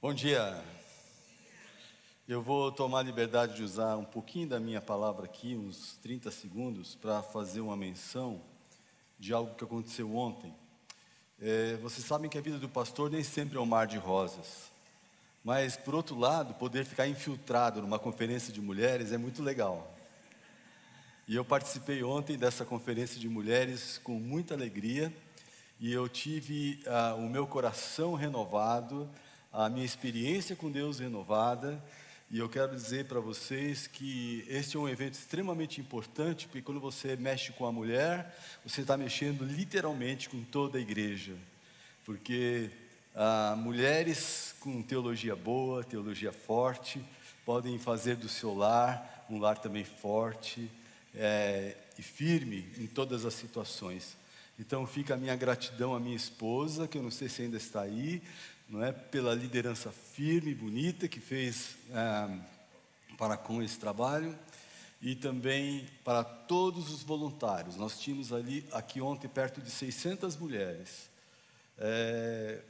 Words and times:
Bom 0.00 0.14
dia. 0.14 0.56
Eu 2.28 2.40
vou 2.40 2.70
tomar 2.70 3.02
liberdade 3.02 3.56
de 3.56 3.64
usar 3.64 3.96
um 3.96 4.04
pouquinho 4.04 4.48
da 4.48 4.60
minha 4.60 4.80
palavra 4.80 5.24
aqui, 5.24 5.56
uns 5.56 5.98
30 6.00 6.30
segundos, 6.30 6.94
para 6.94 7.20
fazer 7.20 7.60
uma 7.60 7.76
menção 7.76 8.40
de 9.18 9.32
algo 9.32 9.56
que 9.56 9.64
aconteceu 9.64 10.14
ontem. 10.14 10.54
É, 11.42 11.74
vocês 11.82 12.06
sabem 12.06 12.30
que 12.30 12.38
a 12.38 12.40
vida 12.40 12.60
do 12.60 12.68
pastor 12.68 13.10
nem 13.10 13.24
sempre 13.24 13.58
é 13.58 13.60
um 13.60 13.66
mar 13.66 13.88
de 13.88 13.98
rosas. 13.98 14.70
Mas, 15.42 15.76
por 15.76 15.96
outro 15.96 16.16
lado, 16.16 16.54
poder 16.54 16.84
ficar 16.84 17.08
infiltrado 17.08 17.82
numa 17.82 17.98
conferência 17.98 18.52
de 18.52 18.60
mulheres 18.60 19.10
é 19.10 19.18
muito 19.18 19.42
legal. 19.42 19.92
E 21.26 21.34
eu 21.34 21.44
participei 21.44 22.04
ontem 22.04 22.38
dessa 22.38 22.64
conferência 22.64 23.18
de 23.18 23.28
mulheres 23.28 23.98
com 24.04 24.12
muita 24.12 24.54
alegria, 24.54 25.12
e 25.80 25.92
eu 25.92 26.08
tive 26.08 26.80
ah, 26.86 27.16
o 27.16 27.28
meu 27.28 27.48
coração 27.48 28.14
renovado 28.14 29.10
a 29.52 29.68
minha 29.68 29.84
experiência 29.84 30.54
com 30.54 30.70
Deus 30.70 30.98
renovada. 30.98 31.82
E 32.30 32.38
eu 32.38 32.48
quero 32.48 32.74
dizer 32.74 33.06
para 33.06 33.20
vocês 33.20 33.86
que 33.86 34.44
este 34.48 34.76
é 34.76 34.80
um 34.80 34.88
evento 34.88 35.14
extremamente 35.14 35.80
importante, 35.80 36.46
porque 36.46 36.62
quando 36.62 36.80
você 36.80 37.16
mexe 37.16 37.52
com 37.52 37.64
a 37.64 37.72
mulher, 37.72 38.36
você 38.64 38.82
está 38.82 38.96
mexendo 38.96 39.44
literalmente 39.44 40.28
com 40.28 40.42
toda 40.44 40.76
a 40.76 40.80
igreja. 40.80 41.34
Porque 42.04 42.70
ah, 43.14 43.54
mulheres 43.56 44.54
com 44.60 44.82
teologia 44.82 45.34
boa, 45.34 45.82
teologia 45.82 46.32
forte, 46.32 47.02
podem 47.44 47.78
fazer 47.78 48.16
do 48.16 48.28
seu 48.28 48.54
lar 48.54 49.24
um 49.30 49.38
lar 49.38 49.58
também 49.58 49.84
forte 49.84 50.70
é, 51.14 51.76
e 51.98 52.02
firme 52.02 52.66
em 52.78 52.86
todas 52.86 53.24
as 53.24 53.34
situações. 53.34 54.16
Então 54.58 54.86
fica 54.86 55.14
a 55.14 55.16
minha 55.16 55.36
gratidão 55.36 55.94
à 55.94 56.00
minha 56.00 56.16
esposa, 56.16 56.88
que 56.88 56.98
eu 56.98 57.02
não 57.02 57.10
sei 57.10 57.28
se 57.28 57.42
ainda 57.42 57.56
está 57.56 57.82
aí, 57.82 58.22
não 58.68 58.84
é, 58.84 58.92
pela 58.92 59.34
liderança 59.34 59.90
firme 59.90 60.50
e 60.50 60.54
bonita 60.54 61.08
que 61.08 61.20
fez 61.20 61.76
é, 61.90 62.38
para 63.16 63.36
com 63.36 63.62
esse 63.62 63.78
trabalho 63.78 64.38
e 65.00 65.14
também 65.14 65.86
para 66.04 66.22
todos 66.22 66.92
os 66.92 67.02
voluntários. 67.02 67.76
Nós 67.76 67.98
tínhamos 67.98 68.32
ali 68.32 68.66
aqui 68.72 69.00
ontem 69.00 69.28
perto 69.28 69.62
de 69.62 69.70
600 69.70 70.36
mulheres, 70.36 71.08
é, 71.78 72.60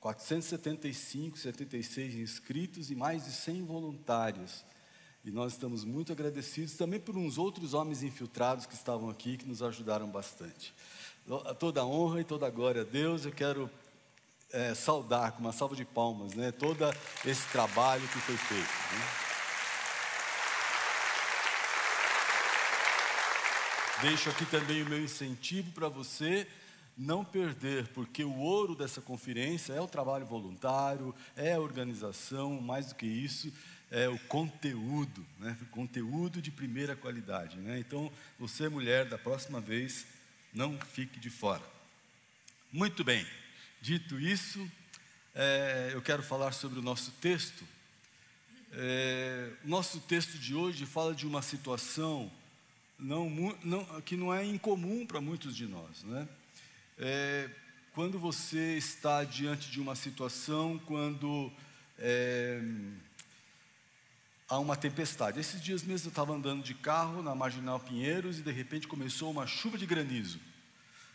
475, 0.00 1.38
76 1.38 2.14
inscritos 2.16 2.90
e 2.90 2.94
mais 2.94 3.24
de 3.24 3.32
100 3.32 3.64
voluntários. 3.64 4.64
E 5.24 5.30
nós 5.30 5.52
estamos 5.52 5.84
muito 5.84 6.12
agradecidos 6.12 6.74
também 6.74 6.98
por 6.98 7.16
uns 7.16 7.38
outros 7.38 7.74
homens 7.74 8.02
infiltrados 8.02 8.66
que 8.66 8.74
estavam 8.74 9.10
aqui 9.10 9.36
que 9.36 9.46
nos 9.46 9.62
ajudaram 9.62 10.08
bastante. 10.08 10.74
Toda 11.58 11.82
a 11.82 11.86
honra 11.86 12.22
e 12.22 12.24
toda 12.24 12.46
a 12.46 12.50
glória 12.50 12.80
a 12.80 12.84
Deus. 12.84 13.26
Eu 13.26 13.32
quero 13.32 13.70
é, 14.52 14.74
saudar 14.74 15.32
com 15.32 15.40
uma 15.40 15.52
salva 15.52 15.76
de 15.76 15.84
palmas, 15.84 16.34
né, 16.34 16.52
todo 16.52 16.84
esse 17.24 17.46
trabalho 17.48 18.06
que 18.08 18.18
foi 18.18 18.36
feito. 18.36 18.62
Né? 18.62 19.30
Deixo 24.02 24.30
aqui 24.30 24.46
também 24.46 24.82
o 24.82 24.88
meu 24.88 25.02
incentivo 25.02 25.70
para 25.72 25.88
você 25.88 26.46
não 26.96 27.24
perder, 27.24 27.88
porque 27.88 28.24
o 28.24 28.36
ouro 28.38 28.74
dessa 28.74 29.00
conferência 29.00 29.72
é 29.72 29.80
o 29.80 29.86
trabalho 29.86 30.26
voluntário, 30.26 31.14
é 31.36 31.52
a 31.52 31.60
organização, 31.60 32.60
mais 32.60 32.86
do 32.86 32.94
que 32.94 33.06
isso, 33.06 33.52
é 33.90 34.08
o 34.08 34.18
conteúdo, 34.20 35.26
né? 35.38 35.56
conteúdo 35.70 36.40
de 36.40 36.50
primeira 36.50 36.94
qualidade. 36.96 37.56
Né? 37.58 37.78
Então, 37.78 38.10
você, 38.38 38.68
mulher, 38.68 39.06
da 39.06 39.18
próxima 39.18 39.60
vez, 39.60 40.06
não 40.52 40.78
fique 40.78 41.18
de 41.18 41.30
fora. 41.30 41.62
Muito 42.72 43.02
bem. 43.02 43.26
Dito 43.82 44.20
isso, 44.20 44.70
é, 45.34 45.92
eu 45.94 46.02
quero 46.02 46.22
falar 46.22 46.52
sobre 46.52 46.78
o 46.78 46.82
nosso 46.82 47.12
texto. 47.12 47.64
É, 48.72 49.50
nosso 49.64 50.00
texto 50.00 50.38
de 50.38 50.54
hoje 50.54 50.84
fala 50.84 51.14
de 51.14 51.26
uma 51.26 51.40
situação 51.40 52.30
não, 52.98 53.30
não, 53.64 54.02
que 54.02 54.18
não 54.18 54.34
é 54.34 54.44
incomum 54.44 55.06
para 55.06 55.18
muitos 55.18 55.56
de 55.56 55.66
nós. 55.66 56.04
Né? 56.04 56.28
É, 56.98 57.48
quando 57.94 58.18
você 58.18 58.76
está 58.76 59.24
diante 59.24 59.70
de 59.70 59.80
uma 59.80 59.94
situação, 59.94 60.78
quando 60.84 61.50
é, 61.98 62.60
há 64.46 64.58
uma 64.58 64.76
tempestade. 64.76 65.40
Esses 65.40 65.58
dias 65.62 65.82
mesmo 65.82 66.08
eu 66.08 66.10
estava 66.10 66.34
andando 66.34 66.62
de 66.62 66.74
carro 66.74 67.22
na 67.22 67.34
Marginal 67.34 67.80
Pinheiros 67.80 68.40
e 68.40 68.42
de 68.42 68.52
repente 68.52 68.86
começou 68.86 69.30
uma 69.30 69.46
chuva 69.46 69.78
de 69.78 69.86
granizo. 69.86 70.38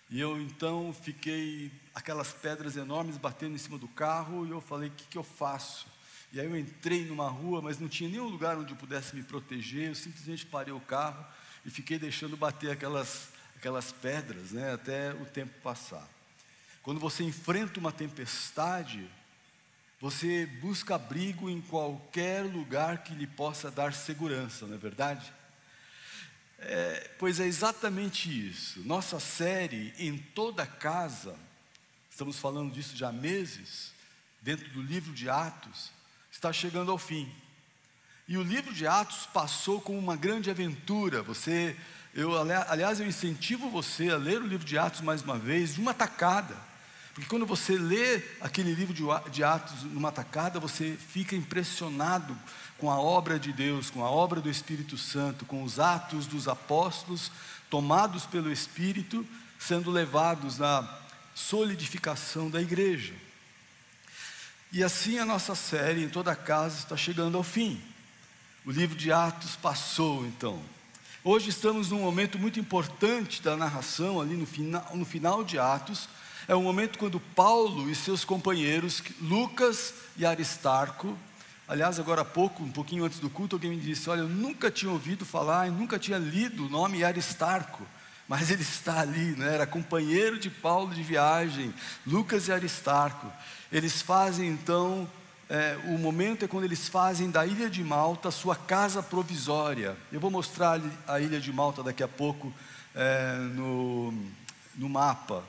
E 0.09 0.19
eu 0.19 0.39
então 0.39 0.93
fiquei, 0.93 1.71
aquelas 1.93 2.31
pedras 2.31 2.75
enormes 2.77 3.17
batendo 3.17 3.55
em 3.55 3.57
cima 3.57 3.77
do 3.77 3.87
carro, 3.87 4.45
e 4.45 4.51
eu 4.51 4.61
falei: 4.61 4.89
o 4.89 4.91
que, 4.91 5.05
que 5.05 5.17
eu 5.17 5.23
faço? 5.23 5.87
E 6.31 6.39
aí 6.39 6.45
eu 6.45 6.57
entrei 6.57 7.05
numa 7.05 7.29
rua, 7.29 7.61
mas 7.61 7.79
não 7.79 7.87
tinha 7.87 8.09
nenhum 8.09 8.27
lugar 8.27 8.57
onde 8.57 8.71
eu 8.71 8.77
pudesse 8.77 9.15
me 9.15 9.23
proteger, 9.23 9.89
eu 9.89 9.95
simplesmente 9.95 10.45
parei 10.45 10.73
o 10.73 10.79
carro 10.79 11.25
e 11.65 11.69
fiquei 11.69 11.97
deixando 11.97 12.35
bater 12.35 12.71
aquelas, 12.71 13.29
aquelas 13.55 13.91
pedras 13.91 14.51
né, 14.51 14.73
até 14.73 15.13
o 15.13 15.25
tempo 15.25 15.53
passar. 15.61 16.07
Quando 16.83 16.99
você 16.99 17.23
enfrenta 17.23 17.79
uma 17.79 17.91
tempestade, 17.91 19.09
você 19.99 20.45
busca 20.45 20.95
abrigo 20.95 21.49
em 21.49 21.61
qualquer 21.61 22.43
lugar 22.43 23.03
que 23.03 23.15
lhe 23.15 23.25
possa 23.25 23.71
dar 23.71 23.93
segurança, 23.93 24.67
não 24.67 24.75
é 24.75 24.77
verdade? 24.77 25.33
É, 26.59 27.11
pois 27.19 27.39
é 27.39 27.45
exatamente 27.45 28.29
isso. 28.49 28.81
Nossa 28.85 29.19
série 29.19 29.93
em 29.97 30.17
toda 30.17 30.65
casa, 30.65 31.35
estamos 32.09 32.37
falando 32.37 32.71
disso 32.73 32.95
já 32.95 33.09
há 33.09 33.11
meses, 33.11 33.93
dentro 34.41 34.67
do 34.69 34.81
livro 34.81 35.13
de 35.13 35.29
Atos, 35.29 35.91
está 36.31 36.53
chegando 36.53 36.91
ao 36.91 36.97
fim. 36.97 37.31
E 38.27 38.37
o 38.37 38.43
livro 38.43 38.73
de 38.73 38.87
Atos 38.87 39.27
passou 39.27 39.79
como 39.79 39.99
uma 39.99 40.15
grande 40.15 40.49
aventura. 40.49 41.21
Você, 41.21 41.75
eu, 42.13 42.31
aliás, 42.67 42.99
eu 42.99 43.07
incentivo 43.07 43.69
você 43.69 44.09
a 44.09 44.17
ler 44.17 44.41
o 44.41 44.47
livro 44.47 44.65
de 44.65 44.77
Atos 44.77 45.01
mais 45.01 45.21
uma 45.21 45.37
vez, 45.37 45.75
de 45.75 45.81
uma 45.81 45.93
tacada. 45.93 46.55
Porque 47.13 47.29
quando 47.29 47.45
você 47.45 47.77
lê 47.77 48.21
aquele 48.41 48.73
livro 48.73 48.93
de 49.29 49.43
Atos 49.43 49.83
numa 49.83 50.11
tacada, 50.11 50.59
você 50.59 50.97
fica 50.97 51.35
impressionado 51.35 52.37
com 52.77 52.91
a 52.91 52.99
obra 52.99 53.39
de 53.39 53.53
Deus, 53.53 53.89
com 53.89 54.03
a 54.03 54.09
obra 54.09 54.41
do 54.41 54.49
Espírito 54.49 54.97
Santo, 54.97 55.45
com 55.45 55.63
os 55.63 55.79
atos 55.79 56.27
dos 56.27 56.47
apóstolos 56.47 57.31
tomados 57.69 58.25
pelo 58.25 58.51
Espírito, 58.51 59.25
sendo 59.57 59.89
levados 59.91 60.57
na 60.57 60.87
solidificação 61.33 62.49
da 62.49 62.61
igreja. 62.61 63.13
E 64.71 64.83
assim 64.83 65.19
a 65.19 65.25
nossa 65.25 65.55
série 65.55 66.03
em 66.03 66.09
toda 66.09 66.31
a 66.31 66.35
casa 66.35 66.79
está 66.79 66.97
chegando 66.97 67.37
ao 67.37 67.43
fim. 67.43 67.81
O 68.65 68.71
livro 68.71 68.95
de 68.95 69.11
Atos 69.11 69.55
passou 69.55 70.25
então. 70.25 70.61
Hoje 71.23 71.49
estamos 71.49 71.89
num 71.89 72.01
momento 72.01 72.37
muito 72.37 72.59
importante 72.59 73.41
da 73.41 73.55
narração, 73.55 74.19
ali 74.19 74.35
no 74.35 74.45
final, 74.45 74.85
no 74.93 75.05
final 75.05 75.43
de 75.43 75.57
Atos. 75.57 76.09
É 76.47 76.53
o 76.53 76.61
momento 76.61 76.99
quando 76.99 77.19
Paulo 77.19 77.89
e 77.89 77.95
seus 77.95 78.23
companheiros, 78.23 79.01
Lucas 79.21 79.93
e 80.17 80.25
Aristarco, 80.25 81.17
Aliás, 81.67 81.99
agora 81.99 82.21
há 82.21 82.25
pouco, 82.25 82.61
um 82.63 82.71
pouquinho 82.71 83.03
antes 83.05 83.19
do 83.19 83.29
culto, 83.29 83.55
alguém 83.55 83.71
me 83.71 83.79
disse: 83.79 84.07
Olha, 84.07 84.19
eu 84.19 84.29
nunca 84.29 84.69
tinha 84.69 84.91
ouvido 84.91 85.25
falar, 85.25 85.71
nunca 85.71 85.97
tinha 85.97 86.17
lido 86.19 86.67
o 86.67 86.69
nome 86.69 87.03
Aristarco, 87.03 87.83
mas 88.27 88.51
ele 88.51 88.61
está 88.61 88.99
ali, 88.99 89.35
né? 89.35 89.55
era 89.55 89.65
companheiro 89.65 90.37
de 90.37 90.49
Paulo 90.49 90.93
de 90.93 91.01
viagem, 91.01 91.73
Lucas 92.05 92.47
e 92.47 92.51
Aristarco. 92.51 93.31
Eles 93.71 93.99
fazem 93.99 94.47
então, 94.47 95.09
é, 95.49 95.75
o 95.85 95.97
momento 95.97 96.45
é 96.45 96.47
quando 96.47 96.65
eles 96.65 96.87
fazem 96.87 97.31
da 97.31 97.47
ilha 97.47 97.67
de 97.67 97.83
Malta 97.83 98.29
sua 98.29 98.55
casa 98.55 99.01
provisória. 99.01 99.97
Eu 100.11 100.19
vou 100.19 100.29
mostrar 100.29 100.79
a 101.07 101.19
ilha 101.19 101.39
de 101.39 101.51
Malta 101.51 101.81
daqui 101.81 102.03
a 102.03 102.07
pouco 102.07 102.53
é, 102.93 103.37
no, 103.55 104.13
no 104.75 104.87
mapa. 104.87 105.43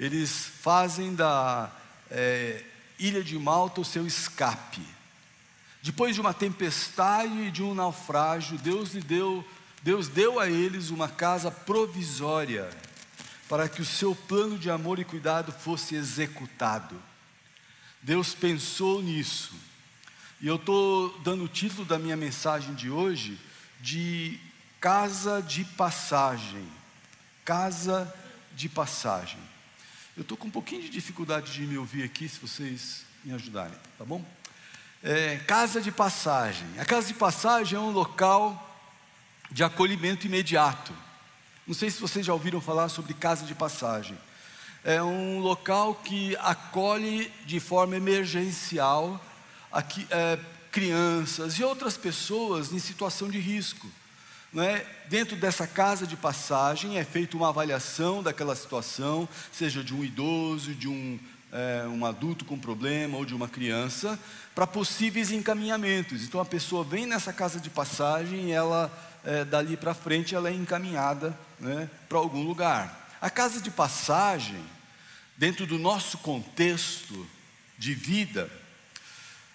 Eles 0.00 0.50
fazem 0.60 1.14
da 1.14 1.70
é, 2.10 2.64
ilha 2.98 3.22
de 3.22 3.38
Malta 3.38 3.80
o 3.80 3.84
seu 3.84 4.04
escape. 4.04 4.82
Depois 5.84 6.14
de 6.14 6.20
uma 6.22 6.32
tempestade 6.32 7.42
e 7.42 7.50
de 7.50 7.62
um 7.62 7.74
naufrágio, 7.74 8.56
Deus 8.56 8.94
lhe 8.94 9.02
deu, 9.02 9.46
Deus 9.82 10.08
deu 10.08 10.40
a 10.40 10.48
eles 10.48 10.88
uma 10.88 11.10
casa 11.10 11.50
provisória 11.50 12.70
para 13.50 13.68
que 13.68 13.82
o 13.82 13.84
seu 13.84 14.14
plano 14.14 14.58
de 14.58 14.70
amor 14.70 14.98
e 14.98 15.04
cuidado 15.04 15.52
fosse 15.52 15.94
executado. 15.94 16.96
Deus 18.00 18.34
pensou 18.34 19.02
nisso. 19.02 19.52
E 20.40 20.46
eu 20.46 20.56
estou 20.56 21.18
dando 21.18 21.44
o 21.44 21.48
título 21.48 21.84
da 21.84 21.98
minha 21.98 22.16
mensagem 22.16 22.72
de 22.74 22.88
hoje 22.88 23.38
de 23.78 24.40
Casa 24.80 25.42
de 25.42 25.66
Passagem. 25.66 26.66
Casa 27.44 28.10
de 28.56 28.70
Passagem. 28.70 29.38
Eu 30.16 30.22
estou 30.22 30.38
com 30.38 30.48
um 30.48 30.50
pouquinho 30.50 30.80
de 30.80 30.88
dificuldade 30.88 31.52
de 31.52 31.60
me 31.66 31.76
ouvir 31.76 32.04
aqui, 32.04 32.26
se 32.26 32.40
vocês 32.40 33.04
me 33.22 33.34
ajudarem, 33.34 33.76
tá 33.98 34.04
bom? 34.06 34.24
É, 35.04 35.36
casa 35.46 35.82
de 35.82 35.92
passagem. 35.92 36.66
A 36.78 36.84
casa 36.84 37.08
de 37.08 37.14
passagem 37.14 37.76
é 37.76 37.80
um 37.80 37.90
local 37.90 38.58
de 39.50 39.62
acolhimento 39.62 40.26
imediato. 40.26 40.94
Não 41.66 41.74
sei 41.74 41.90
se 41.90 42.00
vocês 42.00 42.24
já 42.24 42.32
ouviram 42.32 42.58
falar 42.60 42.88
sobre 42.88 43.12
casa 43.12 43.44
de 43.44 43.54
passagem. 43.54 44.18
É 44.82 45.02
um 45.02 45.40
local 45.40 45.94
que 45.94 46.34
acolhe 46.36 47.30
de 47.44 47.60
forma 47.60 47.96
emergencial 47.96 49.22
aqui, 49.70 50.06
é, 50.10 50.38
crianças 50.72 51.58
e 51.58 51.64
outras 51.64 51.98
pessoas 51.98 52.72
em 52.72 52.78
situação 52.78 53.28
de 53.28 53.38
risco. 53.38 53.86
É? 54.56 54.86
Dentro 55.08 55.36
dessa 55.36 55.66
casa 55.66 56.06
de 56.06 56.16
passagem 56.16 56.96
é 56.96 57.04
feita 57.04 57.36
uma 57.36 57.48
avaliação 57.48 58.22
daquela 58.22 58.54
situação, 58.54 59.28
seja 59.52 59.82
de 59.82 59.92
um 59.92 60.04
idoso, 60.04 60.74
de 60.74 60.86
um, 60.86 61.18
é, 61.54 61.86
um 61.86 62.04
adulto 62.04 62.44
com 62.44 62.58
problema 62.58 63.16
ou 63.16 63.24
de 63.24 63.32
uma 63.32 63.48
criança, 63.48 64.18
para 64.54 64.66
possíveis 64.66 65.30
encaminhamentos. 65.30 66.24
Então 66.24 66.40
a 66.40 66.44
pessoa 66.44 66.82
vem 66.82 67.06
nessa 67.06 67.32
casa 67.32 67.60
de 67.60 67.70
passagem 67.70 68.48
e 68.48 68.52
ela, 68.52 68.92
é, 69.24 69.44
dali 69.44 69.76
para 69.76 69.94
frente, 69.94 70.34
ela 70.34 70.50
é 70.50 70.52
encaminhada 70.52 71.38
né, 71.60 71.88
para 72.08 72.18
algum 72.18 72.42
lugar. 72.42 73.16
A 73.20 73.30
casa 73.30 73.60
de 73.60 73.70
passagem, 73.70 74.60
dentro 75.36 75.64
do 75.64 75.78
nosso 75.78 76.18
contexto 76.18 77.24
de 77.78 77.94
vida, 77.94 78.50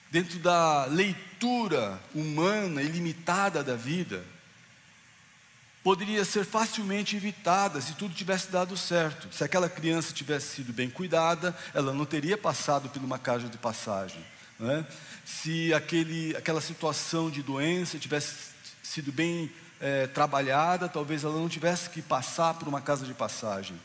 dentro 0.10 0.40
da 0.40 0.86
leitura 0.86 2.00
humana 2.16 2.82
ilimitada 2.82 3.62
da 3.62 3.76
vida, 3.76 4.24
poderia 5.84 6.26
ser 6.26 6.46
facilmente 6.46 7.16
evitada 7.16 7.80
se 7.82 7.94
tudo 7.94 8.14
tivesse 8.14 8.52
dado 8.52 8.76
certo. 8.76 9.34
Se 9.34 9.44
aquela 9.44 9.70
criança 9.70 10.14
tivesse 10.14 10.56
sido 10.56 10.74
bem 10.74 10.90
cuidada, 10.90 11.56
ela 11.74 11.94
não 11.94 12.06
teria 12.06 12.38
passado 12.38 12.90
por 12.90 13.02
uma 13.02 13.18
casa 13.18 13.48
de 13.48 13.58
passagem. 13.58 14.24
É? 14.62 14.84
Se 15.26 15.74
aquele, 15.74 16.36
aquela 16.36 16.60
situação 16.60 17.30
de 17.30 17.42
doença 17.42 17.98
tivesse 17.98 18.50
sido 18.84 19.12
bem 19.12 19.50
é, 19.80 20.08
trabalhada, 20.08 20.90
talvez 20.90 21.24
ela 21.24 21.36
não 21.36 21.48
tivesse 21.48 21.90
que 21.90 22.02
passar 22.02 22.56
por 22.56 22.68
uma 22.68 22.82
casa 22.82 23.06
de 23.06 23.14
passagem. 23.14 23.80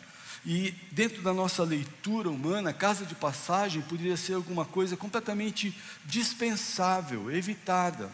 E 0.44 0.73
dentro 0.90 1.23
da 1.23 1.32
nossa 1.32 1.62
leitura 1.62 2.29
humana, 2.29 2.73
casa 2.73 3.06
de 3.06 3.14
passagem 3.14 3.81
poderia 3.82 4.17
ser 4.17 4.35
alguma 4.35 4.64
coisa 4.64 4.97
completamente 4.97 5.79
dispensável, 6.05 7.31
evitada. 7.31 8.11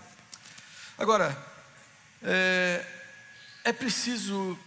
Agora, 0.97 1.37
é, 2.23 2.85
é 3.65 3.73
preciso 3.73 4.59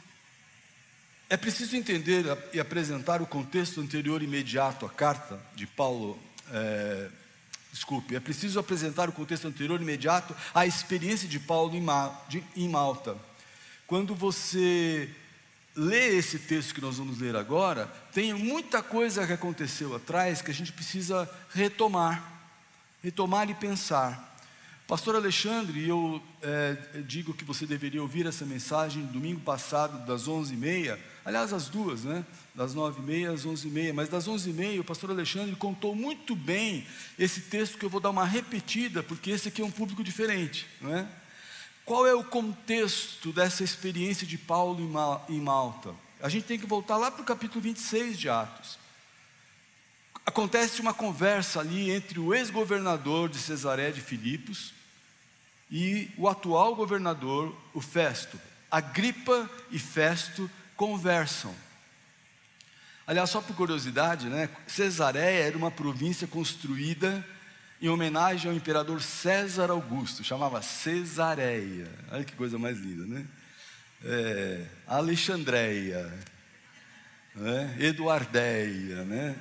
é 1.30 1.38
preciso 1.38 1.76
entender 1.76 2.26
e 2.54 2.60
apresentar 2.60 3.22
o 3.22 3.26
contexto 3.26 3.82
anterior 3.82 4.22
imediato 4.22 4.86
à 4.86 4.90
carta 4.90 5.42
de 5.56 5.66
Paulo. 5.66 6.20
É, 6.52 7.10
desculpe, 7.72 8.16
é 8.16 8.20
preciso 8.20 8.60
apresentar 8.60 9.10
o 9.10 9.14
contexto 9.14 9.48
anterior 9.48 9.82
imediato 9.82 10.36
à 10.54 10.68
experiência 10.68 11.28
de 11.28 11.40
Paulo 11.40 11.74
em 12.56 12.70
Malta. 12.70 13.18
Quando 13.88 14.14
você 14.14 15.10
lê 15.76 16.16
esse 16.16 16.38
texto 16.38 16.76
que 16.76 16.82
nós 16.82 16.98
vamos 16.98 17.20
ler 17.20 17.36
agora, 17.36 17.88
tem 18.14 18.32
muita 18.34 18.84
coisa 18.84 19.26
que 19.26 19.34
aconteceu 19.34 19.96
atrás 19.96 20.42
que 20.42 20.52
a 20.52 20.54
gente 20.54 20.72
precisa 20.72 21.28
retomar, 21.50 22.24
retomar 23.02 23.50
e 23.50 23.56
pensar. 23.56 24.33
Pastor 24.94 25.16
Alexandre, 25.16 25.90
eu 25.90 26.22
é, 26.40 26.78
digo 27.08 27.34
que 27.34 27.44
você 27.44 27.66
deveria 27.66 28.00
ouvir 28.00 28.28
essa 28.28 28.46
mensagem 28.46 29.04
domingo 29.08 29.40
passado, 29.40 30.06
das 30.06 30.28
11h30, 30.28 31.00
aliás, 31.26 31.52
as 31.52 31.68
duas, 31.68 32.04
né? 32.04 32.24
Das 32.54 32.76
9h30 32.76 33.34
às 33.34 33.44
11h30, 33.44 33.92
mas 33.92 34.08
das 34.08 34.28
11h30 34.28 34.82
o 34.82 34.84
pastor 34.84 35.10
Alexandre 35.10 35.56
contou 35.56 35.96
muito 35.96 36.36
bem 36.36 36.86
esse 37.18 37.42
texto 37.42 37.80
que 37.80 37.86
eu 37.86 37.90
vou 37.90 38.00
dar 38.00 38.12
uma 38.12 38.24
repetida, 38.24 39.02
porque 39.02 39.32
esse 39.32 39.48
aqui 39.48 39.64
é 39.64 39.66
um 39.66 39.72
público 39.72 40.04
diferente, 40.04 40.68
não 40.80 40.96
é? 40.96 41.08
Qual 41.84 42.06
é 42.06 42.14
o 42.14 42.24
contexto 42.24 43.34
dessa 43.34 43.64
experiência 43.64 44.28
de 44.28 44.38
Paulo 44.38 44.80
em 45.28 45.42
Malta? 45.42 45.96
A 46.22 46.30
gente 46.30 46.44
tem 46.44 46.60
que 46.60 46.68
voltar 46.68 46.98
lá 46.98 47.10
para 47.10 47.24
o 47.24 47.26
capítulo 47.26 47.62
26 47.62 48.20
de 48.20 48.30
Atos. 48.30 48.78
Acontece 50.24 50.82
uma 50.82 50.94
conversa 50.94 51.62
ali 51.62 51.90
entre 51.90 52.20
o 52.20 52.32
ex-governador 52.32 53.28
de 53.28 53.40
Cesaré 53.40 53.90
de 53.90 54.00
Filipos 54.00 54.83
e 55.76 56.12
o 56.20 56.30
atual 56.30 56.76
governador, 56.76 57.52
o 57.74 57.82
Festo. 57.82 58.40
Agripa 58.70 59.50
e 59.72 59.80
Festo 59.80 60.48
conversam. 60.78 61.54
Aliás, 63.08 63.32
só 63.32 63.42
por 63.42 63.56
curiosidade, 63.56 64.30
né? 64.30 64.48
Cesareia 64.68 65.46
era 65.46 65.58
uma 65.58 65.72
província 65.72 66.28
construída 66.28 67.26
em 67.82 67.90
homenagem 67.90 68.52
ao 68.52 68.56
imperador 68.56 69.02
César 69.02 69.72
Augusto, 69.72 70.24
chamava 70.24 70.62
Cesareia. 70.62 71.90
Olha 72.12 72.24
que 72.24 72.36
coisa 72.36 72.60
mais 72.60 72.78
linda, 72.78 73.08
né? 73.08 73.26
É, 74.06 74.66
Alexandreia, 74.86 76.14
né? 77.34 77.76
Eduardeia, 77.80 79.04
né? 79.06 79.36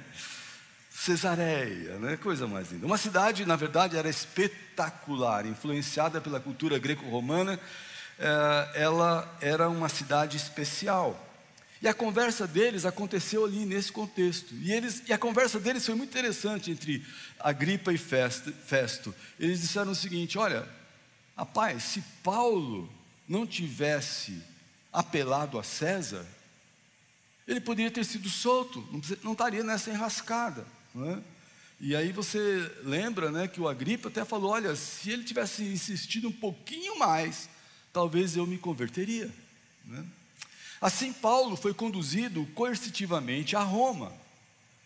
Cesareia, 1.04 1.98
né? 1.98 2.16
coisa 2.16 2.46
mais 2.46 2.70
linda. 2.70 2.86
Uma 2.86 2.96
cidade, 2.96 3.44
na 3.44 3.56
verdade, 3.56 3.96
era 3.96 4.08
espetacular, 4.08 5.44
influenciada 5.44 6.20
pela 6.20 6.38
cultura 6.38 6.78
greco-romana, 6.78 7.58
eh, 8.20 8.70
ela 8.76 9.36
era 9.40 9.68
uma 9.68 9.88
cidade 9.88 10.36
especial. 10.36 11.20
E 11.82 11.88
a 11.88 11.92
conversa 11.92 12.46
deles 12.46 12.86
aconteceu 12.86 13.44
ali 13.44 13.66
nesse 13.66 13.90
contexto. 13.90 14.54
E, 14.54 14.70
eles, 14.70 15.02
e 15.08 15.12
a 15.12 15.18
conversa 15.18 15.58
deles 15.58 15.84
foi 15.84 15.96
muito 15.96 16.10
interessante 16.10 16.70
entre 16.70 17.04
Agripa 17.40 17.92
e 17.92 17.98
Festo. 17.98 19.12
Eles 19.40 19.60
disseram 19.60 19.90
o 19.90 19.96
seguinte: 19.96 20.38
olha, 20.38 20.68
rapaz, 21.36 21.82
se 21.82 22.00
Paulo 22.22 22.88
não 23.28 23.44
tivesse 23.44 24.40
apelado 24.92 25.58
a 25.58 25.64
César, 25.64 26.24
ele 27.48 27.60
poderia 27.60 27.90
ter 27.90 28.04
sido 28.04 28.30
solto, 28.30 28.86
não 29.24 29.32
estaria 29.32 29.64
nessa 29.64 29.90
enrascada. 29.90 30.64
É? 30.96 31.18
E 31.80 31.96
aí 31.96 32.12
você 32.12 32.70
lembra 32.84 33.30
né, 33.30 33.48
que 33.48 33.60
o 33.60 33.68
Agripa 33.68 34.08
até 34.08 34.24
falou: 34.24 34.52
olha, 34.52 34.76
se 34.76 35.10
ele 35.10 35.24
tivesse 35.24 35.64
insistido 35.64 36.28
um 36.28 36.32
pouquinho 36.32 36.98
mais, 36.98 37.48
talvez 37.92 38.36
eu 38.36 38.46
me 38.46 38.58
converteria. 38.58 39.30
Né? 39.84 40.04
Assim, 40.80 41.12
Paulo 41.12 41.56
foi 41.56 41.74
conduzido 41.74 42.46
coercitivamente 42.54 43.56
a 43.56 43.62
Roma, 43.62 44.12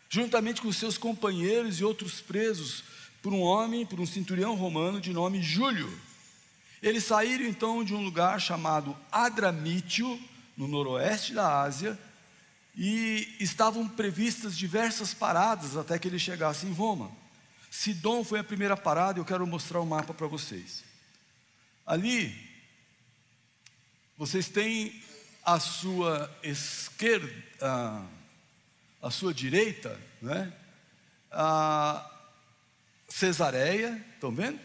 juntamente 0.09 0.63
com 0.63 0.73
seus 0.73 0.97
companheiros 0.97 1.81
e 1.81 1.85
outros 1.85 2.21
presos, 2.21 2.85
por 3.23 3.33
um 3.33 3.41
homem, 3.41 3.85
por 3.85 3.99
um 3.99 4.07
centurião 4.07 4.55
romano 4.55 5.01
de 5.01 5.13
nome 5.13 5.43
Júlio. 5.43 5.93
Eles 6.83 7.05
saíram 7.05 7.45
então 7.45 7.83
de 7.83 7.95
um 7.95 8.05
lugar 8.05 8.41
chamado 8.41 8.97
Adramítio, 9.11 10.19
no 10.57 10.69
noroeste 10.69 11.35
da 11.35 11.63
Ásia, 11.63 11.99
e 12.77 13.35
estavam 13.41 13.89
previstas 13.89 14.57
diversas 14.57 15.15
paradas 15.15 15.77
até 15.77 15.99
que 15.99 16.07
ele 16.07 16.19
chegasse 16.19 16.67
em 16.67 16.73
Roma. 16.73 17.11
Sidom 17.71 18.23
foi 18.23 18.39
a 18.41 18.45
primeira 18.45 18.77
parada, 18.77 19.19
eu 19.19 19.25
quero 19.25 19.47
mostrar 19.47 19.81
o 19.81 19.87
mapa 19.87 20.13
para 20.13 20.27
vocês. 20.27 20.85
Ali, 21.87 22.35
vocês 24.19 24.49
têm 24.49 25.03
à 25.43 25.59
sua 25.59 26.31
esquerda, 26.43 27.33
à 29.01 29.11
sua 29.11 29.33
direita, 29.33 29.99
né? 30.21 30.53
A 31.31 32.11
Cesareia, 33.09 34.05
estão 34.15 34.35
vendo? 34.35 34.61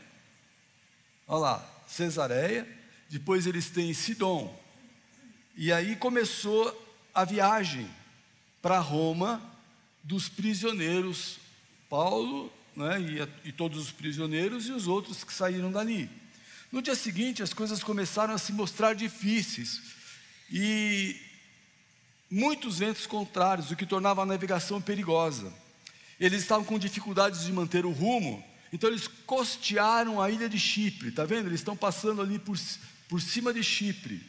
Olha 1.27 1.39
lá, 1.39 1.83
Cesareia. 1.87 2.67
Depois 3.09 3.45
eles 3.45 3.69
têm 3.69 3.93
Sidom. 3.93 4.57
E 5.55 5.71
aí 5.71 5.95
começou 5.95 6.87
a 7.13 7.25
viagem 7.25 7.89
para 8.61 8.79
Roma 8.79 9.41
dos 10.03 10.29
prisioneiros, 10.29 11.37
Paulo 11.89 12.51
né, 12.75 12.99
e, 13.01 13.49
e 13.49 13.51
todos 13.51 13.77
os 13.77 13.91
prisioneiros 13.91 14.67
e 14.67 14.71
os 14.71 14.87
outros 14.87 15.23
que 15.23 15.33
saíram 15.33 15.71
dali. 15.71 16.09
No 16.71 16.81
dia 16.81 16.95
seguinte, 16.95 17.43
as 17.43 17.53
coisas 17.53 17.83
começaram 17.83 18.33
a 18.33 18.37
se 18.37 18.53
mostrar 18.53 18.93
difíceis 18.93 19.81
e 20.49 21.15
muitos 22.29 22.79
ventos 22.79 23.05
contrários, 23.05 23.71
o 23.71 23.75
que 23.75 23.85
tornava 23.85 24.21
a 24.21 24.25
navegação 24.25 24.81
perigosa. 24.81 25.53
Eles 26.19 26.41
estavam 26.41 26.63
com 26.63 26.79
dificuldades 26.79 27.43
de 27.43 27.51
manter 27.51 27.85
o 27.85 27.91
rumo, 27.91 28.43
então 28.71 28.89
eles 28.89 29.07
costearam 29.25 30.21
a 30.21 30.29
ilha 30.29 30.47
de 30.47 30.57
Chipre, 30.57 31.09
está 31.09 31.25
vendo? 31.25 31.47
Eles 31.47 31.59
estão 31.59 31.75
passando 31.75 32.21
ali 32.21 32.39
por, 32.39 32.57
por 33.09 33.21
cima 33.21 33.53
de 33.53 33.63
Chipre. 33.63 34.21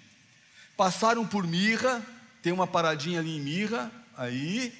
Passaram 0.76 1.24
por 1.24 1.46
Mirra, 1.46 2.04
tem 2.42 2.52
uma 2.52 2.66
paradinha 2.66 3.20
ali 3.20 3.36
em 3.36 3.40
Mirra, 3.40 3.92
aí, 4.16 4.72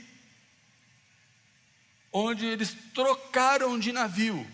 onde 2.12 2.46
eles 2.46 2.76
trocaram 2.94 3.78
de 3.78 3.92
navio. 3.92 4.46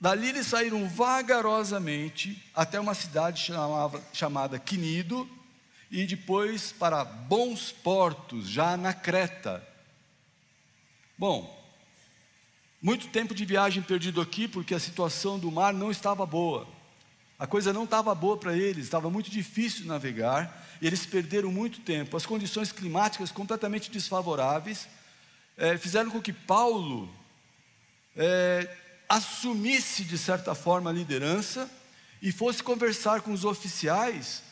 Dali 0.00 0.28
eles 0.28 0.46
saíram 0.46 0.88
vagarosamente 0.88 2.40
até 2.54 2.78
uma 2.78 2.94
cidade 2.94 3.42
chamava, 3.42 4.00
chamada 4.12 4.58
Quinido 4.58 5.28
e 5.90 6.06
depois 6.06 6.70
para 6.70 7.04
Bons 7.04 7.72
Portos, 7.72 8.48
já 8.48 8.76
na 8.76 8.94
Creta. 8.94 9.66
Bom, 11.16 11.58
muito 12.80 13.08
tempo 13.08 13.34
de 13.34 13.44
viagem 13.44 13.82
perdido 13.82 14.20
aqui 14.20 14.46
porque 14.46 14.72
a 14.72 14.78
situação 14.78 15.36
do 15.36 15.50
mar 15.50 15.74
não 15.74 15.90
estava 15.90 16.24
boa. 16.24 16.77
A 17.38 17.46
coisa 17.46 17.72
não 17.72 17.84
estava 17.84 18.12
boa 18.16 18.36
para 18.36 18.56
eles, 18.56 18.84
estava 18.84 19.08
muito 19.08 19.30
difícil 19.30 19.86
navegar, 19.86 20.66
e 20.82 20.86
eles 20.88 21.06
perderam 21.06 21.52
muito 21.52 21.78
tempo. 21.80 22.16
As 22.16 22.26
condições 22.26 22.72
climáticas 22.72 23.30
completamente 23.30 23.92
desfavoráveis 23.92 24.88
é, 25.56 25.78
fizeram 25.78 26.10
com 26.10 26.20
que 26.20 26.32
Paulo 26.32 27.08
é, 28.16 28.68
assumisse, 29.08 30.02
de 30.02 30.18
certa 30.18 30.52
forma, 30.52 30.90
a 30.90 30.92
liderança 30.92 31.70
e 32.20 32.32
fosse 32.32 32.60
conversar 32.60 33.20
com 33.20 33.32
os 33.32 33.44
oficiais 33.44 34.42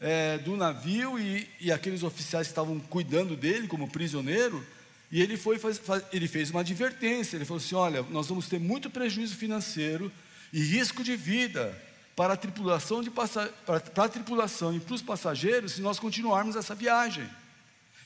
é, 0.00 0.38
do 0.38 0.56
navio 0.56 1.18
e, 1.18 1.46
e, 1.60 1.70
aqueles 1.70 2.02
oficiais 2.02 2.46
que 2.46 2.52
estavam 2.52 2.80
cuidando 2.80 3.36
dele 3.36 3.68
como 3.68 3.90
prisioneiro. 3.90 4.66
E 5.12 5.20
ele, 5.20 5.36
foi, 5.36 5.58
faz, 5.58 5.76
faz, 5.76 6.02
ele 6.10 6.26
fez 6.26 6.50
uma 6.50 6.60
advertência: 6.60 7.36
ele 7.36 7.44
falou 7.44 7.62
assim: 7.62 7.74
Olha, 7.74 8.02
nós 8.04 8.28
vamos 8.28 8.48
ter 8.48 8.58
muito 8.58 8.88
prejuízo 8.88 9.36
financeiro 9.36 10.10
e 10.50 10.62
risco 10.62 11.04
de 11.04 11.14
vida 11.16 11.89
para 12.20 12.34
a 12.34 12.36
tripulação, 12.36 13.02
de 13.02 13.10
para, 13.10 13.80
para 13.80 14.04
a 14.04 14.08
tripulação 14.10 14.76
e 14.76 14.78
para 14.78 14.94
os 14.94 15.00
passageiros 15.00 15.72
se 15.72 15.80
nós 15.80 15.98
continuarmos 15.98 16.54
essa 16.54 16.74
viagem. 16.74 17.26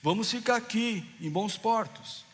Vamos 0.05 0.31
ficar 0.31 0.55
aqui 0.55 1.05
em 1.21 1.29
bons 1.29 1.59
portos. 1.59 2.25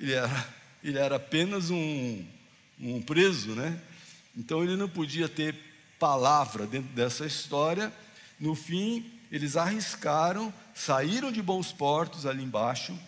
Ele 0.00 0.14
era, 0.14 0.48
ele 0.82 0.98
era 0.98 1.16
apenas 1.16 1.68
um, 1.68 2.24
um 2.80 3.02
preso, 3.02 3.54
né? 3.54 3.78
Então 4.34 4.64
ele 4.64 4.74
não 4.74 4.88
podia 4.88 5.28
ter 5.28 5.54
palavra 5.98 6.66
dentro 6.66 6.94
dessa 6.94 7.26
história. 7.26 7.92
No 8.40 8.54
fim, 8.54 9.12
eles 9.30 9.54
arriscaram, 9.54 10.50
saíram 10.74 11.30
de 11.30 11.42
bons 11.42 11.72
portos 11.72 12.24
ali 12.24 12.42
embaixo, 12.42 12.98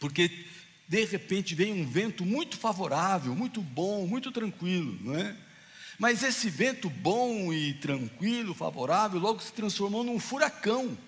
porque 0.00 0.46
de 0.88 1.04
repente 1.04 1.54
veio 1.54 1.74
um 1.74 1.86
vento 1.86 2.24
muito 2.24 2.56
favorável, 2.56 3.34
muito 3.34 3.60
bom, 3.60 4.06
muito 4.06 4.32
tranquilo, 4.32 4.98
não 5.02 5.14
é? 5.14 5.36
Mas 6.02 6.24
esse 6.24 6.50
vento 6.50 6.90
bom 6.90 7.52
e 7.52 7.74
tranquilo, 7.74 8.54
favorável, 8.54 9.20
logo 9.20 9.40
se 9.40 9.52
transformou 9.52 10.02
num 10.02 10.18
furacão 10.18 10.98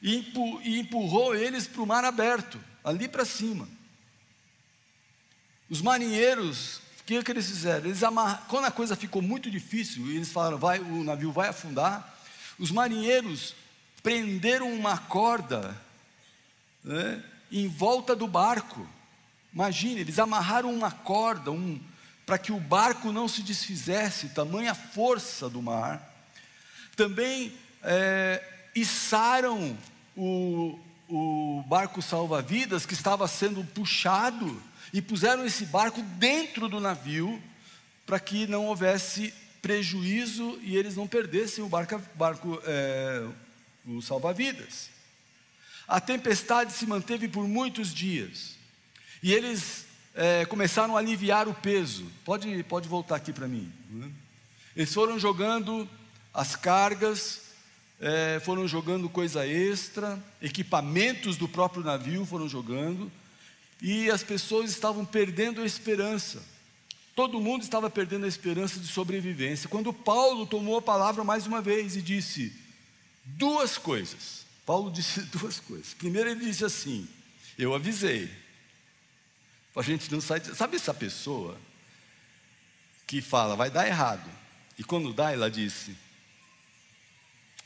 e 0.00 0.80
empurrou 0.80 1.34
eles 1.34 1.66
para 1.66 1.82
o 1.82 1.86
mar 1.86 2.02
aberto, 2.02 2.58
ali 2.82 3.06
para 3.06 3.26
cima. 3.26 3.68
Os 5.68 5.82
marinheiros 5.82 6.80
o 7.00 7.04
que, 7.04 7.22
que 7.22 7.30
eles 7.32 7.46
fizeram? 7.46 7.84
Eles. 7.84 8.00
Quando 8.48 8.64
a 8.64 8.70
coisa 8.70 8.96
ficou 8.96 9.20
muito 9.20 9.50
difícil, 9.50 10.10
eles 10.10 10.32
falaram: 10.32 10.56
vai, 10.56 10.78
o 10.78 11.04
navio 11.04 11.30
vai 11.30 11.50
afundar. 11.50 12.18
Os 12.58 12.70
marinheiros 12.70 13.54
prenderam 14.02 14.72
uma 14.72 14.96
corda 14.96 15.78
né, 16.82 17.22
em 17.50 17.68
volta 17.68 18.16
do 18.16 18.26
barco. 18.26 18.88
Imagine, 19.52 20.00
eles 20.00 20.18
amarraram 20.18 20.72
uma 20.72 20.90
corda 20.90 21.52
um, 21.52 21.78
para 22.24 22.38
que 22.38 22.52
o 22.52 22.60
barco 22.60 23.12
não 23.12 23.28
se 23.28 23.42
desfizesse, 23.42 24.28
tamanha 24.30 24.74
força 24.74 25.48
do 25.48 25.60
mar. 25.60 26.10
Também 26.96 27.52
é, 27.82 28.42
içaram 28.74 29.76
o, 30.16 30.78
o 31.08 31.64
barco 31.66 32.00
salva-vidas 32.00 32.86
que 32.86 32.94
estava 32.94 33.26
sendo 33.26 33.64
puxado 33.64 34.62
e 34.92 35.02
puseram 35.02 35.44
esse 35.44 35.64
barco 35.66 36.02
dentro 36.02 36.68
do 36.68 36.80
navio 36.80 37.42
para 38.06 38.20
que 38.20 38.46
não 38.46 38.66
houvesse 38.66 39.32
prejuízo 39.60 40.58
e 40.62 40.76
eles 40.76 40.96
não 40.96 41.06
perdessem 41.06 41.62
o 41.62 41.68
barco, 41.68 42.00
barco 42.14 42.60
é, 42.64 43.26
o 43.86 44.02
salva-vidas. 44.02 44.90
A 45.86 46.00
tempestade 46.00 46.72
se 46.72 46.86
manteve 46.86 47.28
por 47.28 47.46
muitos 47.46 47.92
dias 47.92 48.56
e 49.22 49.32
eles 49.32 49.86
é, 50.14 50.44
começaram 50.46 50.96
a 50.96 51.00
aliviar 51.00 51.48
o 51.48 51.54
peso. 51.54 52.06
Pode, 52.24 52.62
pode 52.64 52.88
voltar 52.88 53.16
aqui 53.16 53.32
para 53.32 53.48
mim. 53.48 53.72
Né? 53.90 54.10
Eles 54.76 54.92
foram 54.92 55.18
jogando 55.18 55.88
as 56.32 56.56
cargas, 56.56 57.42
é, 58.00 58.40
foram 58.44 58.66
jogando 58.66 59.08
coisa 59.08 59.46
extra, 59.46 60.22
equipamentos 60.40 61.36
do 61.36 61.48
próprio 61.48 61.84
navio 61.84 62.24
foram 62.24 62.48
jogando 62.48 63.10
e 63.80 64.10
as 64.10 64.22
pessoas 64.22 64.70
estavam 64.70 65.04
perdendo 65.04 65.60
a 65.60 65.66
esperança. 65.66 66.42
Todo 67.14 67.40
mundo 67.40 67.62
estava 67.62 67.90
perdendo 67.90 68.24
a 68.24 68.28
esperança 68.28 68.80
de 68.80 68.86
sobrevivência. 68.86 69.68
Quando 69.68 69.92
Paulo 69.92 70.46
tomou 70.46 70.78
a 70.78 70.82
palavra 70.82 71.22
mais 71.22 71.46
uma 71.46 71.60
vez 71.60 71.94
e 71.94 72.02
disse 72.02 72.52
duas 73.24 73.76
coisas. 73.76 74.46
Paulo 74.64 74.90
disse 74.92 75.20
duas 75.22 75.60
coisas. 75.60 75.94
Primeiro, 75.94 76.30
ele 76.30 76.44
disse 76.44 76.64
assim: 76.64 77.06
Eu 77.58 77.74
avisei. 77.74 78.30
A 79.74 79.82
gente 79.82 80.10
não 80.12 80.20
sai. 80.20 80.40
Sabe 80.40 80.76
essa 80.76 80.92
pessoa 80.92 81.58
que 83.06 83.20
fala, 83.20 83.56
vai 83.56 83.70
dar 83.70 83.86
errado. 83.86 84.28
E 84.78 84.84
quando 84.84 85.12
dá, 85.12 85.32
ela 85.32 85.50
disse: 85.50 85.96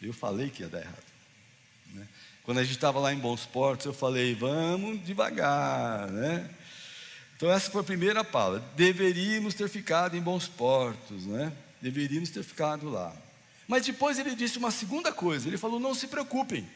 Eu 0.00 0.12
falei 0.12 0.50
que 0.50 0.62
ia 0.62 0.68
dar 0.68 0.80
errado. 0.80 1.04
Né? 1.92 2.06
Quando 2.44 2.58
a 2.58 2.62
gente 2.62 2.76
estava 2.76 3.00
lá 3.00 3.12
em 3.12 3.18
Bons 3.18 3.44
Portos, 3.44 3.86
eu 3.86 3.92
falei, 3.92 4.34
vamos 4.34 5.04
devagar, 5.04 6.08
né? 6.10 6.48
Então 7.36 7.50
essa 7.50 7.70
foi 7.70 7.80
a 7.80 7.84
primeira 7.84 8.22
palavra. 8.22 8.60
Deveríamos 8.76 9.54
ter 9.54 9.68
ficado 9.68 10.16
em 10.16 10.20
Bons 10.20 10.46
Portos, 10.46 11.26
né? 11.26 11.52
Deveríamos 11.82 12.30
ter 12.30 12.44
ficado 12.44 12.88
lá. 12.88 13.14
Mas 13.66 13.84
depois 13.84 14.18
ele 14.18 14.34
disse 14.34 14.58
uma 14.58 14.70
segunda 14.70 15.12
coisa. 15.12 15.48
Ele 15.48 15.58
falou: 15.58 15.80
não 15.80 15.94
se 15.94 16.06
preocupem. 16.06 16.68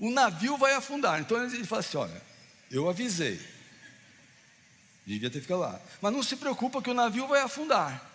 O 0.00 0.10
navio 0.10 0.56
vai 0.56 0.74
afundar. 0.74 1.20
Então 1.20 1.42
ele 1.44 1.64
fala 1.64 1.80
assim: 1.80 1.96
olha, 1.98 2.22
eu 2.70 2.88
avisei. 2.88 3.38
Devia 5.06 5.30
ter 5.30 5.40
ficado 5.40 5.60
lá. 5.60 5.80
Mas 6.00 6.12
não 6.12 6.22
se 6.22 6.36
preocupa 6.36 6.80
que 6.80 6.90
o 6.90 6.94
navio 6.94 7.26
vai 7.26 7.40
afundar. 7.42 8.10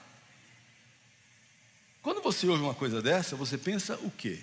Quando 2.01 2.21
você 2.21 2.47
ouve 2.47 2.63
uma 2.63 2.73
coisa 2.73 3.01
dessa, 3.01 3.35
você 3.35 3.57
pensa 3.57 3.95
o 4.01 4.09
quê? 4.09 4.39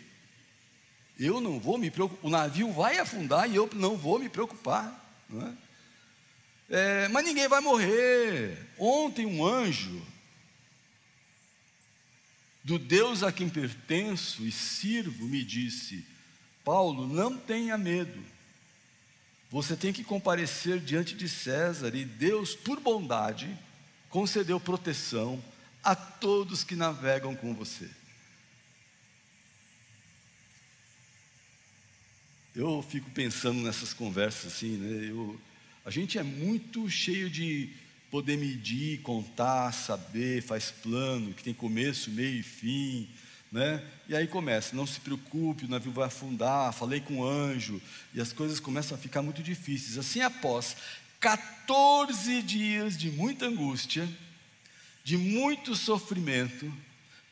Eu 1.19 1.41
não 1.41 1.59
vou 1.59 1.79
me 1.79 1.91
preocupar, 1.91 2.25
o 2.25 2.31
navio 2.31 2.71
vai 2.73 2.99
afundar 2.99 3.51
e 3.51 3.57
eu 3.57 3.69
não 3.75 3.97
vou 3.97 4.19
me 4.19 4.29
preocupar. 4.29 5.25
Não 5.29 5.47
é? 5.47 5.55
É, 6.69 7.09
mas 7.09 7.25
ninguém 7.25 7.49
vai 7.49 7.61
morrer. 7.61 8.59
Ontem 8.79 9.25
um 9.25 9.45
anjo 9.45 10.03
do 12.63 12.79
Deus 12.79 13.23
a 13.23 13.33
quem 13.33 13.49
pertenço 13.49 14.45
e 14.45 14.53
sirvo 14.53 15.25
me 15.27 15.45
disse: 15.45 16.05
Paulo, 16.65 17.07
não 17.07 17.39
tenha 17.39 17.79
medo. 17.79 18.36
Você 19.51 19.77
tem 19.77 19.93
que 19.93 20.03
comparecer 20.03 20.81
diante 20.81 21.15
de 21.15 21.29
César 21.29 21.95
e 21.95 22.05
Deus, 22.05 22.55
por 22.55 22.81
bondade, 22.81 23.57
concedeu 24.11 24.59
proteção 24.59 25.43
a 25.83 25.95
todos 25.95 26.65
que 26.65 26.75
navegam 26.75 27.35
com 27.37 27.55
você. 27.55 27.89
Eu 32.55 32.83
fico 32.83 33.11
pensando 33.11 33.61
nessas 33.61 33.93
conversas 33.93 34.55
assim, 34.55 34.79
né? 34.79 35.11
Eu, 35.11 35.39
a 35.85 35.91
gente 35.91 36.19
é 36.19 36.23
muito 36.23 36.89
cheio 36.89 37.29
de 37.29 37.71
poder 38.11 38.37
medir, 38.39 39.03
contar, 39.03 39.73
saber, 39.73 40.43
faz 40.43 40.71
plano, 40.71 41.35
que 41.35 41.45
tem 41.45 41.53
começo, 41.53 42.11
meio 42.11 42.41
e 42.41 42.43
fim, 42.43 43.09
né? 43.57 43.83
E 44.07 44.15
aí 44.15 44.27
começa, 44.27 44.77
não 44.77 44.87
se 44.87 45.01
preocupe, 45.01 45.65
o 45.65 45.69
navio 45.69 45.91
vai 45.91 46.09
afundar, 46.09 46.75
falei 46.75 47.01
com 47.01 47.21
o 47.21 47.27
anjo, 47.27 47.81
e 48.13 48.21
as 48.21 48.31
coisas 48.31 48.61
começam 48.61 48.97
a 48.97 49.01
ficar 49.01 49.23
muito 49.23 49.43
difíceis. 49.43 49.97
Assim, 49.97 50.21
após 50.21 50.77
14 51.19 52.43
dias 52.43 52.99
de 52.99 53.11
muita 53.11 53.47
angústia, 53.47 54.07
de 55.03 55.17
muito 55.17 55.75
sofrimento, 55.75 56.71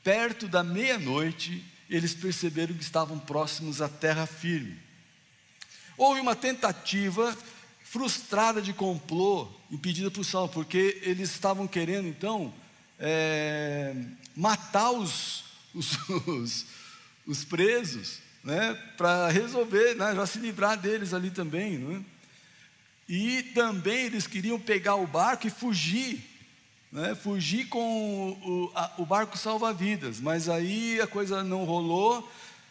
perto 0.02 0.48
da 0.48 0.64
meia-noite, 0.64 1.62
eles 1.90 2.14
perceberam 2.14 2.74
que 2.74 2.82
estavam 2.82 3.18
próximos 3.18 3.82
à 3.82 3.88
terra 3.88 4.24
firme. 4.24 4.78
Houve 5.94 6.20
uma 6.20 6.34
tentativa 6.34 7.36
frustrada 7.82 8.62
de 8.62 8.72
complô 8.72 9.46
impedida 9.70 10.10
por 10.10 10.24
Saulo, 10.24 10.48
porque 10.48 11.02
eles 11.02 11.30
estavam 11.30 11.68
querendo 11.68 12.08
então 12.08 12.52
é, 12.98 13.94
matar 14.34 14.90
os, 14.90 15.43
os, 15.74 15.98
os, 16.26 16.66
os, 17.26 17.44
presos, 17.44 18.18
né, 18.42 18.74
para 18.96 19.28
resolver, 19.28 19.94
né, 19.94 20.14
já 20.14 20.26
se 20.26 20.38
livrar 20.38 20.78
deles 20.78 21.12
ali 21.12 21.30
também, 21.30 21.78
não 21.78 21.96
é? 21.96 22.00
E 23.06 23.42
também 23.54 24.06
eles 24.06 24.26
queriam 24.26 24.58
pegar 24.58 24.94
o 24.94 25.06
barco 25.06 25.46
e 25.46 25.50
fugir, 25.50 26.24
né, 26.90 27.14
fugir 27.14 27.68
com 27.68 28.30
o, 28.30 28.72
a, 28.74 28.92
o 28.98 29.04
barco 29.04 29.36
salva-vidas, 29.36 30.20
mas 30.20 30.48
aí 30.48 31.00
a 31.00 31.06
coisa 31.06 31.42
não 31.42 31.64
rolou, 31.64 32.30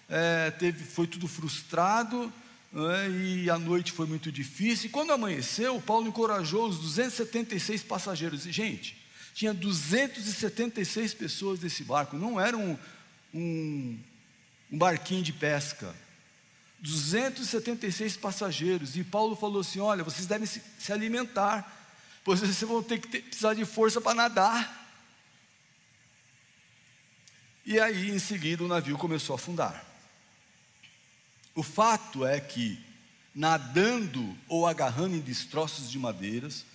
é, 0.10 0.50
teve, 0.52 0.84
foi 0.84 1.06
tudo 1.06 1.28
frustrado, 1.28 2.32
é? 2.76 3.10
e 3.10 3.50
a 3.50 3.60
noite 3.60 3.92
foi 3.92 4.08
muito 4.08 4.32
difícil. 4.32 4.88
E 4.88 4.90
quando 4.90 5.12
amanheceu, 5.12 5.80
Paulo 5.82 6.08
encorajou 6.08 6.68
os 6.68 6.80
276 6.80 7.84
passageiros. 7.84 8.46
E, 8.46 8.52
gente, 8.52 8.98
tinha 9.34 9.54
276 9.54 11.14
pessoas 11.14 11.60
nesse 11.60 11.84
barco, 11.84 12.18
não 12.18 12.40
era 12.40 12.56
um, 12.56 12.78
um, 13.34 14.00
um 14.72 14.78
barquinho 14.78 15.24
de 15.24 15.34
pesca. 15.34 15.94
276 16.80 18.18
passageiros. 18.18 18.98
E 18.98 19.04
Paulo 19.04 19.36
falou 19.36 19.62
assim: 19.62 19.80
Olha, 19.80 20.04
vocês 20.04 20.28
devem 20.28 20.46
se, 20.46 20.62
se 20.78 20.92
alimentar, 20.92 21.90
pois 22.24 22.42
vocês 22.42 22.60
vão 22.62 22.84
ter 22.84 23.00
que 23.00 23.08
ter, 23.08 23.22
precisar 23.24 23.54
de 23.54 23.66
força 23.66 24.02
para 24.02 24.14
nadar. 24.14 24.82
E 27.66 27.80
aí, 27.80 28.12
em 28.12 28.20
seguida, 28.20 28.64
o 28.64 28.68
navio 28.68 28.98
começou 28.98 29.34
a 29.34 29.38
afundar. 29.38 29.86
O 31.56 31.64
fato 31.64 32.26
é 32.26 32.40
que 32.40 32.84
nadando 33.34 34.38
ou 34.48 34.68
agarrando 34.68 35.16
em 35.16 35.22
destroços 35.22 35.90
de 35.90 35.98
madeiras, 35.98 36.66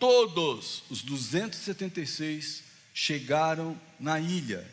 todos 0.00 0.82
os 0.90 1.02
276 1.02 2.64
chegaram 2.92 3.78
na 4.00 4.18
ilha. 4.18 4.66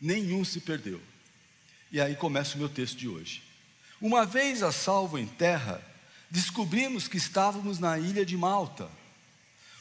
Nenhum 0.00 0.44
se 0.44 0.60
perdeu. 0.60 1.00
E 1.90 2.00
aí 2.00 2.14
começa 2.14 2.54
o 2.54 2.58
meu 2.58 2.68
texto 2.68 2.96
de 2.96 3.08
hoje. 3.08 3.42
Uma 4.00 4.24
vez 4.24 4.62
a 4.62 4.72
salvo 4.72 5.18
em 5.18 5.26
terra, 5.26 5.82
descobrimos 6.30 7.08
que 7.08 7.18
estávamos 7.18 7.78
na 7.78 7.98
ilha 7.98 8.24
de 8.24 8.36
Malta. 8.36 8.88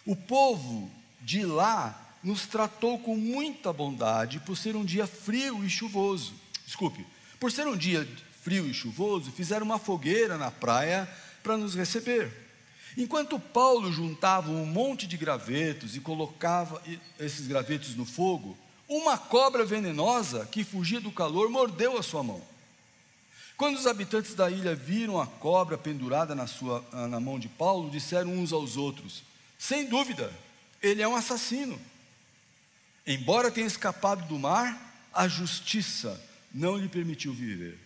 O 0.06 0.16
povo 0.16 0.92
de 1.22 1.46
lá 1.46 2.18
nos 2.24 2.46
tratou 2.46 3.00
com 3.00 3.16
muita 3.16 3.72
bondade 3.72 4.40
por 4.40 4.58
ser 4.58 4.76
um 4.76 4.84
dia 4.84 5.08
frio 5.08 5.64
e 5.64 5.70
chuvoso. 5.70 6.34
Desculpe, 6.66 7.06
por 7.40 7.52
ser 7.52 7.68
um 7.68 7.78
dia 7.78 8.08
frio 8.42 8.68
e 8.68 8.74
chuvoso, 8.74 9.32
fizeram 9.32 9.66
uma 9.66 9.80
fogueira 9.80 10.38
na 10.38 10.52
praia 10.52 11.08
para 11.44 11.58
nos 11.58 11.76
receber. 11.76 12.51
Enquanto 12.98 13.40
Paulo 13.40 13.92
juntava 13.92 14.52
um 14.52 14.66
monte 14.66 15.08
de 15.08 15.18
gravetos 15.18 15.96
e 15.96 16.00
colocava 16.00 16.82
esses 17.20 17.48
gravetos 17.48 17.96
no 17.96 18.06
fogo, 18.06 18.58
uma 18.88 19.18
cobra 19.18 19.64
venenosa 19.64 20.46
que 20.46 20.64
fugia 20.64 21.00
do 21.00 21.12
calor 21.12 21.50
mordeu 21.50 21.98
a 21.98 22.04
sua 22.04 22.22
mão. 22.22 22.42
Quando 23.56 23.78
os 23.78 23.88
habitantes 23.88 24.34
da 24.34 24.50
ilha 24.50 24.76
viram 24.76 25.22
a 25.22 25.28
cobra 25.28 25.78
pendurada 25.78 26.36
na, 26.36 26.48
sua, 26.48 26.84
na 27.08 27.20
mão 27.20 27.40
de 27.40 27.48
Paulo, 27.48 27.90
disseram 27.90 28.34
uns 28.34 28.52
aos 28.52 28.76
outros: 28.76 29.24
Sem 29.58 29.88
dúvida, 29.88 30.34
ele 30.82 31.02
é 31.02 31.08
um 31.08 31.16
assassino. 31.16 31.80
Embora 33.06 33.52
tenha 33.52 33.68
escapado 33.68 34.28
do 34.28 34.38
mar, 34.38 35.08
a 35.14 35.28
justiça 35.28 36.22
não 36.54 36.76
lhe 36.78 36.90
permitiu 36.90 37.34
viver. 37.34 37.78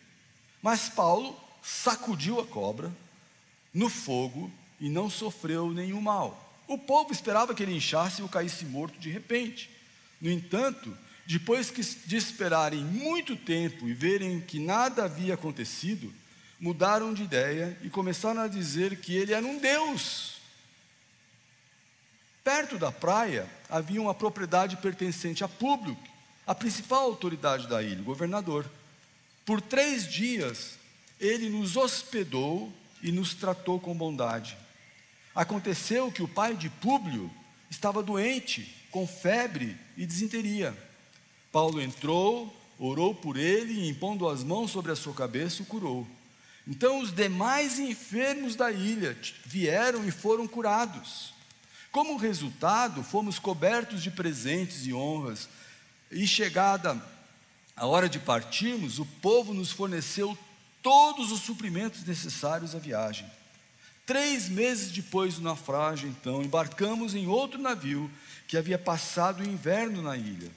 Mas 0.62 0.90
Paulo 0.90 1.40
sacudiu 1.62 2.40
a 2.40 2.46
cobra 2.46 2.92
no 3.74 3.90
fogo 3.90 4.52
e 4.79 4.89
não 4.89 5.10
sofreu 5.10 5.72
nenhum 5.72 6.01
mal. 6.01 6.41
O 6.67 6.77
povo 6.77 7.12
esperava 7.12 7.53
que 7.53 7.63
ele 7.63 7.75
inchasse 7.75 8.22
ou 8.22 8.29
caísse 8.29 8.65
morto 8.65 8.98
de 9.00 9.10
repente. 9.10 9.70
No 10.20 10.29
entanto, 10.29 10.96
depois 11.25 11.72
de 12.05 12.15
esperarem 12.15 12.84
muito 12.84 13.36
tempo 13.36 13.88
e 13.88 13.94
verem 13.94 14.41
que 14.41 14.60
nada 14.60 15.05
havia 15.05 15.34
acontecido, 15.34 16.13
mudaram 16.60 17.13
de 17.13 17.24
ideia 17.24 17.77
e 17.82 17.89
começaram 17.89 18.41
a 18.41 18.48
dizer 18.48 19.00
que 19.00 19.15
ele 19.15 19.34
era 19.34 19.46
um 19.46 19.58
Deus. 19.58 20.36
Perto 22.44 22.77
da 22.77 22.91
praia 22.91 23.50
havia 23.70 24.01
uma 24.01 24.13
propriedade 24.13 24.77
pertencente 24.77 25.44
a 25.44 25.48
Público, 25.48 26.03
a 26.46 26.53
principal 26.53 27.01
autoridade 27.01 27.67
da 27.67 27.82
ilha, 27.82 28.01
o 28.01 28.05
governador. 28.05 28.70
Por 29.46 29.62
três 29.62 30.08
dias 30.08 30.77
ele 31.20 31.50
nos 31.50 31.75
hospedou 31.75 32.72
e 33.01 33.12
nos 33.12 33.34
tratou 33.34 33.79
com 33.79 33.96
bondade. 33.96 34.58
Aconteceu 35.36 36.12
que 36.12 36.24
o 36.24 36.27
pai 36.27 36.56
de 36.56 36.70
Públio 36.70 37.30
estava 37.70 38.01
doente, 38.01 38.74
com 38.89 39.06
febre 39.06 39.77
e 39.98 40.06
desinteria. 40.06 40.75
Paulo 41.51 41.82
entrou, 41.82 42.56
orou 42.80 43.13
por 43.13 43.36
ele 43.36 43.74
e, 43.74 43.89
impondo 43.89 44.30
as 44.30 44.44
mãos 44.44 44.72
sobre 44.72 44.92
a 44.92 44.96
sua 44.96 45.13
cabeça, 45.13 45.62
o 45.62 45.65
curou. 45.65 46.08
Então 46.65 47.00
os 47.00 47.13
demais 47.13 47.77
enfermos 47.80 48.56
da 48.56 48.72
ilha 48.72 49.18
vieram 49.46 50.08
e 50.08 50.12
foram 50.12 50.48
curados. 50.48 51.34
Como 51.92 52.18
resultado, 52.18 53.04
fomos 53.04 53.38
cobertos 53.38 54.01
de 54.01 54.12
presentes 54.12 54.86
e 54.86 54.94
honras, 54.94 55.50
e 56.12 56.25
chegada 56.25 57.01
a 57.75 57.86
hora 57.86 58.08
de 58.08 58.20
partirmos, 58.20 59.00
o 59.00 59.06
povo 59.06 59.54
nos 59.54 59.72
forneceu 59.72 60.38
todos 60.82 61.32
os 61.32 61.42
suprimentos 61.42 62.04
necessários 62.06 62.74
à 62.74 62.80
viagem. 62.80 63.30
Três 64.06 64.48
meses 64.48 64.92
depois 64.92 65.36
do 65.36 65.42
naufrágio, 65.42 66.08
então, 66.08 66.44
embarcamos 66.44 67.16
em 67.16 67.26
outro 67.26 67.60
navio 67.60 68.10
que 68.48 68.56
havia 68.56 68.77
passado 68.77 69.42
o 69.42 69.48
inverno 69.48 70.01
na 70.01 70.16
ilha. 70.16 70.51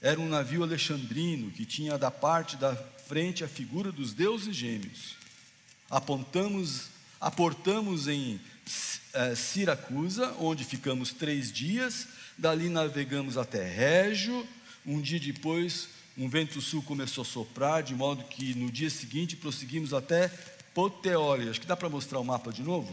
Era 0.00 0.20
um 0.20 0.28
navio 0.28 0.62
alexandrino 0.62 1.50
que 1.50 1.64
tinha 1.64 1.96
da 1.96 2.10
parte 2.10 2.56
da 2.56 2.76
frente 3.06 3.42
a 3.42 3.48
figura 3.48 3.90
dos 3.90 4.12
deuses 4.12 4.54
gêmeos. 4.54 5.16
Apontamos, 5.88 6.88
aportamos 7.20 8.08
em 8.08 8.38
é, 9.14 9.34
Siracusa, 9.34 10.34
onde 10.38 10.64
ficamos 10.64 11.12
três 11.12 11.50
dias. 11.50 12.08
Dali 12.36 12.68
navegamos 12.68 13.38
até 13.38 13.66
Régio. 13.66 14.46
Um 14.84 15.00
dia 15.00 15.20
depois, 15.20 15.88
um 16.18 16.28
vento 16.28 16.60
sul 16.60 16.82
começou 16.82 17.22
a 17.22 17.24
soprar, 17.24 17.82
de 17.82 17.94
modo 17.94 18.24
que 18.24 18.54
no 18.54 18.70
dia 18.70 18.90
seguinte 18.90 19.36
prosseguimos 19.36 19.94
até 19.94 20.30
Poteoli. 20.74 21.48
Acho 21.48 21.60
que 21.60 21.66
dá 21.66 21.76
para 21.76 21.88
mostrar 21.88 22.18
o 22.18 22.24
mapa 22.24 22.52
de 22.52 22.62
novo? 22.62 22.92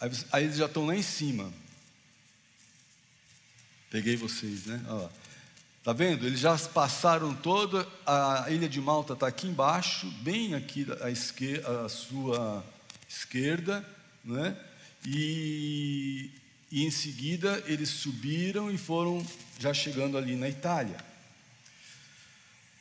Aí, 0.00 0.10
aí 0.32 0.44
eles 0.44 0.56
já 0.56 0.66
estão 0.66 0.86
lá 0.86 0.94
em 0.94 1.02
cima. 1.02 1.52
Peguei 3.90 4.16
vocês, 4.16 4.66
né? 4.66 4.84
Ó, 4.88 5.08
tá 5.84 5.92
vendo? 5.92 6.26
Eles 6.26 6.40
já 6.40 6.58
passaram 6.58 7.34
toda 7.34 7.86
a 8.04 8.46
ilha 8.50 8.68
de 8.68 8.80
Malta 8.80 9.12
está 9.12 9.28
aqui 9.28 9.46
embaixo, 9.46 10.06
bem 10.20 10.54
aqui 10.54 10.86
à 11.00 11.10
esquerda, 11.10 11.84
a 11.84 11.88
sua 11.88 12.64
esquerda, 13.08 13.88
né? 14.24 14.56
E, 15.06 16.30
e 16.72 16.84
em 16.84 16.90
seguida 16.90 17.62
eles 17.66 17.90
subiram 17.90 18.70
e 18.70 18.76
foram 18.78 19.24
já 19.58 19.72
chegando 19.72 20.18
ali 20.18 20.34
na 20.34 20.48
Itália. 20.48 20.96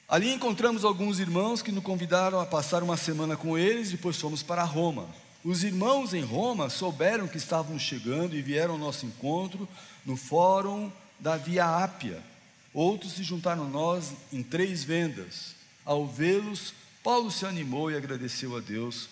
Ali 0.07 0.33
encontramos 0.33 0.83
alguns 0.83 1.19
irmãos 1.19 1.61
que 1.61 1.71
nos 1.71 1.83
convidaram 1.83 2.39
a 2.39 2.45
passar 2.45 2.83
uma 2.83 2.97
semana 2.97 3.37
com 3.37 3.57
eles, 3.57 3.91
depois 3.91 4.17
fomos 4.17 4.43
para 4.43 4.63
Roma. 4.63 5.07
Os 5.43 5.63
irmãos 5.63 6.13
em 6.13 6.21
Roma 6.21 6.69
souberam 6.69 7.27
que 7.27 7.37
estávamos 7.37 7.81
chegando 7.81 8.35
e 8.35 8.41
vieram 8.41 8.73
ao 8.73 8.79
nosso 8.79 9.05
encontro 9.05 9.67
no 10.05 10.15
fórum 10.15 10.91
da 11.19 11.37
Via 11.37 11.83
Ápia. 11.83 12.21
Outros 12.73 13.13
se 13.13 13.23
juntaram 13.23 13.63
a 13.63 13.67
nós 13.67 14.13
em 14.31 14.43
três 14.43 14.83
vendas. 14.83 15.55
Ao 15.85 16.05
vê-los, 16.05 16.73
Paulo 17.03 17.31
se 17.31 17.45
animou 17.45 17.91
e 17.91 17.95
agradeceu 17.95 18.55
a 18.55 18.59
Deus. 18.59 19.09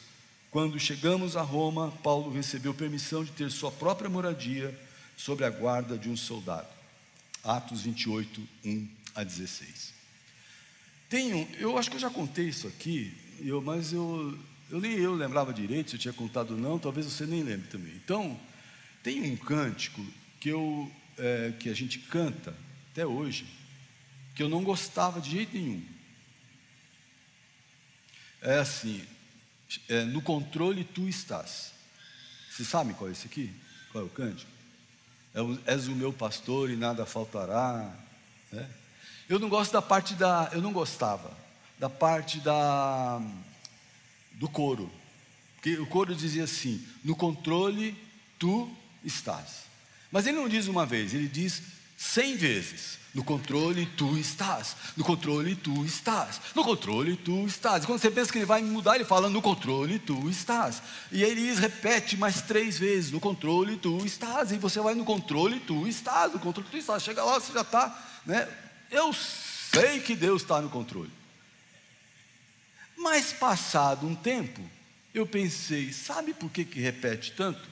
Quando 0.49 0.79
chegamos 0.79 1.37
a 1.37 1.41
Roma, 1.41 1.91
Paulo 2.03 2.31
recebeu 2.31 2.73
permissão 2.73 3.23
de 3.23 3.31
ter 3.31 3.49
sua 3.49 3.71
própria 3.71 4.09
moradia 4.09 4.77
sob 5.15 5.43
a 5.43 5.49
guarda 5.49 5.97
de 5.97 6.09
um 6.09 6.17
soldado. 6.17 6.67
Atos 7.43 7.81
28, 7.81 8.41
1 8.65 8.87
a 9.15 9.23
16. 9.23 10.00
Um, 11.13 11.47
eu 11.59 11.77
acho 11.77 11.89
que 11.89 11.97
eu 11.97 12.01
já 12.01 12.09
contei 12.09 12.47
isso 12.47 12.67
aqui, 12.67 13.13
eu, 13.41 13.61
mas 13.61 13.91
eu, 13.91 14.37
eu 14.69 14.79
nem 14.79 14.93
eu 14.93 15.13
lembrava 15.13 15.53
direito 15.53 15.89
se 15.89 15.95
eu 15.97 15.99
tinha 15.99 16.13
contado 16.13 16.51
ou 16.51 16.57
não, 16.57 16.79
talvez 16.79 17.05
você 17.05 17.25
nem 17.25 17.43
lembre 17.43 17.67
também. 17.67 17.93
Então, 17.95 18.39
tem 19.03 19.21
um 19.29 19.35
cântico 19.35 20.01
que 20.39 20.49
eu 20.49 20.89
é, 21.17 21.53
que 21.59 21.69
a 21.69 21.73
gente 21.73 21.99
canta 21.99 22.55
até 22.91 23.05
hoje, 23.05 23.45
que 24.35 24.41
eu 24.41 24.49
não 24.49 24.63
gostava 24.63 25.19
de 25.19 25.31
jeito 25.31 25.55
nenhum. 25.55 25.85
É 28.41 28.59
assim, 28.59 29.05
é, 29.87 30.03
no 30.05 30.21
controle 30.21 30.83
tu 30.83 31.07
estás. 31.07 31.73
Você 32.49 32.65
sabe 32.65 32.93
qual 32.93 33.09
é 33.09 33.13
esse 33.13 33.27
aqui? 33.27 33.53
Qual 33.91 34.03
é 34.03 34.07
o 34.07 34.09
cântico? 34.09 34.51
É 35.33 35.71
és 35.71 35.87
o 35.87 35.95
meu 35.95 36.11
pastor 36.11 36.69
e 36.69 36.75
nada 36.75 37.05
faltará. 37.05 37.95
Né? 38.51 38.69
Eu 39.31 39.39
não 39.39 39.47
gosto 39.47 39.71
da 39.71 39.81
parte 39.81 40.13
da, 40.13 40.49
eu 40.51 40.61
não 40.61 40.73
gostava 40.73 41.31
da 41.79 41.89
parte 41.89 42.41
da 42.41 43.21
do 44.33 44.49
coro, 44.49 44.91
porque 45.55 45.77
o 45.77 45.87
coro 45.87 46.13
dizia 46.13 46.43
assim: 46.43 46.85
no 47.01 47.15
controle 47.15 47.95
tu 48.37 48.69
estás. 49.05 49.61
Mas 50.11 50.27
ele 50.27 50.35
não 50.35 50.49
diz 50.49 50.67
uma 50.67 50.85
vez, 50.85 51.13
ele 51.13 51.29
diz 51.29 51.61
cem 51.97 52.35
vezes. 52.35 52.99
No 53.13 53.23
controle 53.23 53.85
tu 53.85 54.17
estás, 54.17 54.75
no 54.97 55.03
controle 55.03 55.55
tu 55.55 55.85
estás, 55.85 56.41
no 56.53 56.63
controle 56.63 57.15
tu 57.15 57.45
estás. 57.45 57.83
E 57.83 57.87
quando 57.87 58.01
você 58.01 58.11
pensa 58.11 58.31
que 58.33 58.37
ele 58.37 58.45
vai 58.45 58.61
mudar, 58.61 58.95
ele 58.95 59.05
fala 59.05 59.29
no 59.29 59.41
controle 59.41 59.97
tu 59.97 60.29
estás. 60.29 60.81
E 61.09 61.23
ele 61.23 61.53
repete 61.53 62.17
mais 62.17 62.41
três 62.41 62.77
vezes: 62.77 63.11
no 63.11 63.19
controle 63.21 63.77
tu 63.77 64.05
estás. 64.05 64.51
E 64.51 64.57
você 64.57 64.81
vai 64.81 64.93
no 64.93 65.05
controle 65.05 65.57
tu 65.61 65.87
estás, 65.87 66.33
no 66.33 66.39
controle 66.39 66.67
tu 66.69 66.77
estás. 66.77 67.01
Chega 67.01 67.23
lá, 67.23 67.39
você 67.39 67.53
já 67.53 67.61
está, 67.61 68.21
né? 68.25 68.45
Eu 68.91 69.13
sei 69.13 70.01
que 70.01 70.15
Deus 70.15 70.41
está 70.41 70.61
no 70.61 70.69
controle. 70.69 71.11
Mas 72.97 73.33
passado 73.33 74.05
um 74.05 74.13
tempo, 74.13 74.61
eu 75.13 75.25
pensei: 75.25 75.91
sabe 75.91 76.33
por 76.33 76.51
que, 76.51 76.63
que 76.63 76.79
repete 76.79 77.31
tanto? 77.31 77.67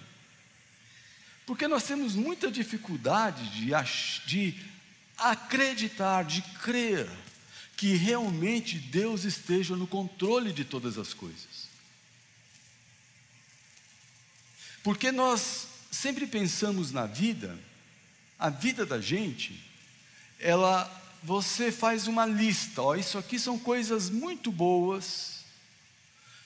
Porque 1.45 1.67
nós 1.67 1.83
temos 1.83 2.15
muita 2.15 2.49
dificuldade 2.49 3.49
de, 3.49 3.71
de 4.25 4.55
acreditar, 5.17 6.23
de 6.23 6.41
crer 6.63 7.09
que 7.75 7.95
realmente 7.95 8.77
Deus 8.77 9.23
esteja 9.23 9.75
no 9.75 9.87
controle 9.87 10.51
de 10.51 10.65
todas 10.65 10.97
as 10.97 11.13
coisas. 11.13 11.69
Porque 14.83 15.11
nós 15.11 15.67
sempre 15.91 16.27
pensamos 16.27 16.91
na 16.91 17.05
vida, 17.05 17.57
a 18.37 18.49
vida 18.49 18.85
da 18.85 18.99
gente, 18.99 19.59
ela, 20.39 20.85
você 21.21 21.71
faz 21.71 22.07
uma 22.07 22.25
lista, 22.25 22.81
ó, 22.81 22.95
isso 22.95 23.17
aqui 23.17 23.37
são 23.37 23.59
coisas 23.59 24.09
muito 24.09 24.51
boas, 24.51 25.39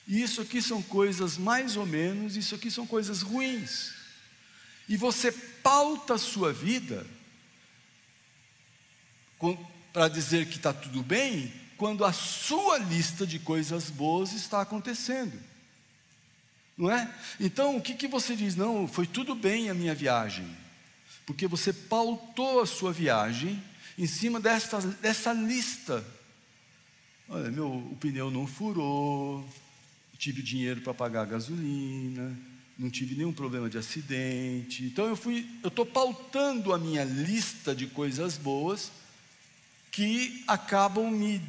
isso 0.06 0.40
aqui 0.40 0.60
são 0.60 0.82
coisas 0.82 1.38
mais 1.38 1.76
ou 1.76 1.86
menos, 1.86 2.36
isso 2.36 2.54
aqui 2.54 2.70
são 2.70 2.86
coisas 2.86 3.22
ruins. 3.22 3.92
E 4.88 4.96
você 4.96 5.32
pauta 5.32 6.14
a 6.14 6.18
sua 6.18 6.52
vida 6.52 7.06
para 9.92 10.08
dizer 10.08 10.46
que 10.46 10.56
está 10.56 10.72
tudo 10.72 11.02
bem, 11.02 11.52
quando 11.76 12.04
a 12.04 12.12
sua 12.12 12.78
lista 12.78 13.26
de 13.26 13.38
coisas 13.38 13.90
boas 13.90 14.32
está 14.32 14.60
acontecendo. 14.60 15.38
Não 16.76 16.90
é? 16.90 17.12
Então, 17.38 17.76
o 17.76 17.80
que, 17.80 17.94
que 17.94 18.08
você 18.08 18.34
diz? 18.34 18.56
Não, 18.56 18.88
foi 18.88 19.06
tudo 19.06 19.34
bem 19.34 19.70
a 19.70 19.74
minha 19.74 19.94
viagem. 19.94 20.46
Porque 21.24 21.46
você 21.46 21.72
pautou 21.72 22.60
a 22.60 22.66
sua 22.66 22.92
viagem 22.92 23.62
em 23.98 24.06
cima 24.06 24.40
dessa, 24.40 24.80
dessa 24.80 25.32
lista. 25.32 26.04
Olha, 27.28 27.50
meu, 27.50 27.68
o 27.68 27.96
pneu 28.00 28.30
não 28.30 28.46
furou, 28.46 29.48
tive 30.18 30.42
dinheiro 30.42 30.80
para 30.80 30.92
pagar 30.92 31.22
a 31.22 31.26
gasolina, 31.26 32.36
não 32.78 32.90
tive 32.90 33.14
nenhum 33.14 33.32
problema 33.32 33.70
de 33.70 33.78
acidente. 33.78 34.84
Então 34.84 35.06
eu 35.06 35.16
fui, 35.16 35.46
eu 35.62 35.68
estou 35.68 35.86
pautando 35.86 36.72
a 36.72 36.78
minha 36.78 37.04
lista 37.04 37.74
de 37.74 37.86
coisas 37.86 38.36
boas 38.36 38.90
que 39.90 40.42
acabam 40.46 41.10
me, 41.10 41.40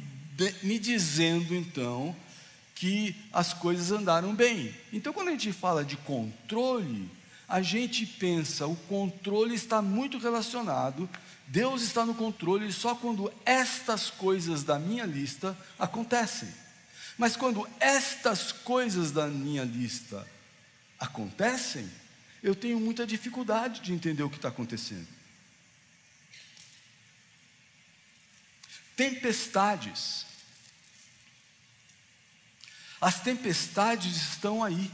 me 0.62 0.78
dizendo 0.78 1.54
então 1.54 2.14
que 2.74 3.16
as 3.32 3.52
coisas 3.52 3.90
andaram 3.90 4.34
bem. 4.34 4.72
Então 4.92 5.12
quando 5.12 5.28
a 5.28 5.32
gente 5.32 5.52
fala 5.52 5.84
de 5.84 5.96
controle, 5.96 7.10
a 7.48 7.60
gente 7.60 8.06
pensa 8.06 8.66
o 8.66 8.76
controle 8.76 9.54
está 9.54 9.82
muito 9.82 10.18
relacionado, 10.18 11.08
Deus 11.46 11.82
está 11.82 12.04
no 12.04 12.14
controle 12.14 12.72
só 12.72 12.94
quando 12.94 13.32
estas 13.44 14.10
coisas 14.10 14.64
da 14.64 14.78
minha 14.78 15.04
lista 15.04 15.56
acontecem. 15.78 16.52
Mas 17.16 17.36
quando 17.36 17.66
estas 17.80 18.52
coisas 18.52 19.12
da 19.12 19.26
minha 19.26 19.64
lista 19.64 20.26
acontecem, 20.98 21.88
eu 22.42 22.54
tenho 22.54 22.78
muita 22.80 23.06
dificuldade 23.06 23.80
de 23.80 23.92
entender 23.92 24.22
o 24.22 24.30
que 24.30 24.36
está 24.36 24.48
acontecendo. 24.48 25.06
Tempestades. 28.96 30.26
As 33.00 33.20
tempestades 33.20 34.16
estão 34.16 34.64
aí. 34.64 34.90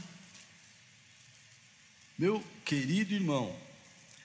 Meu 2.17 2.43
querido 2.63 3.13
irmão, 3.13 3.57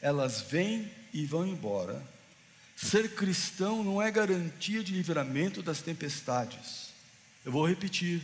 elas 0.01 0.43
vêm 0.43 0.93
e 1.13 1.25
vão 1.25 1.47
embora. 1.47 2.18
Ser 2.81 3.11
cristão 3.17 3.83
não 3.83 4.01
é 4.01 4.09
garantia 4.09 4.85
de 4.85 4.93
livramento 4.93 5.61
das 5.65 5.83
tempestades. 5.83 6.91
Eu 7.45 7.51
vou 7.51 7.67
repetir. 7.67 8.23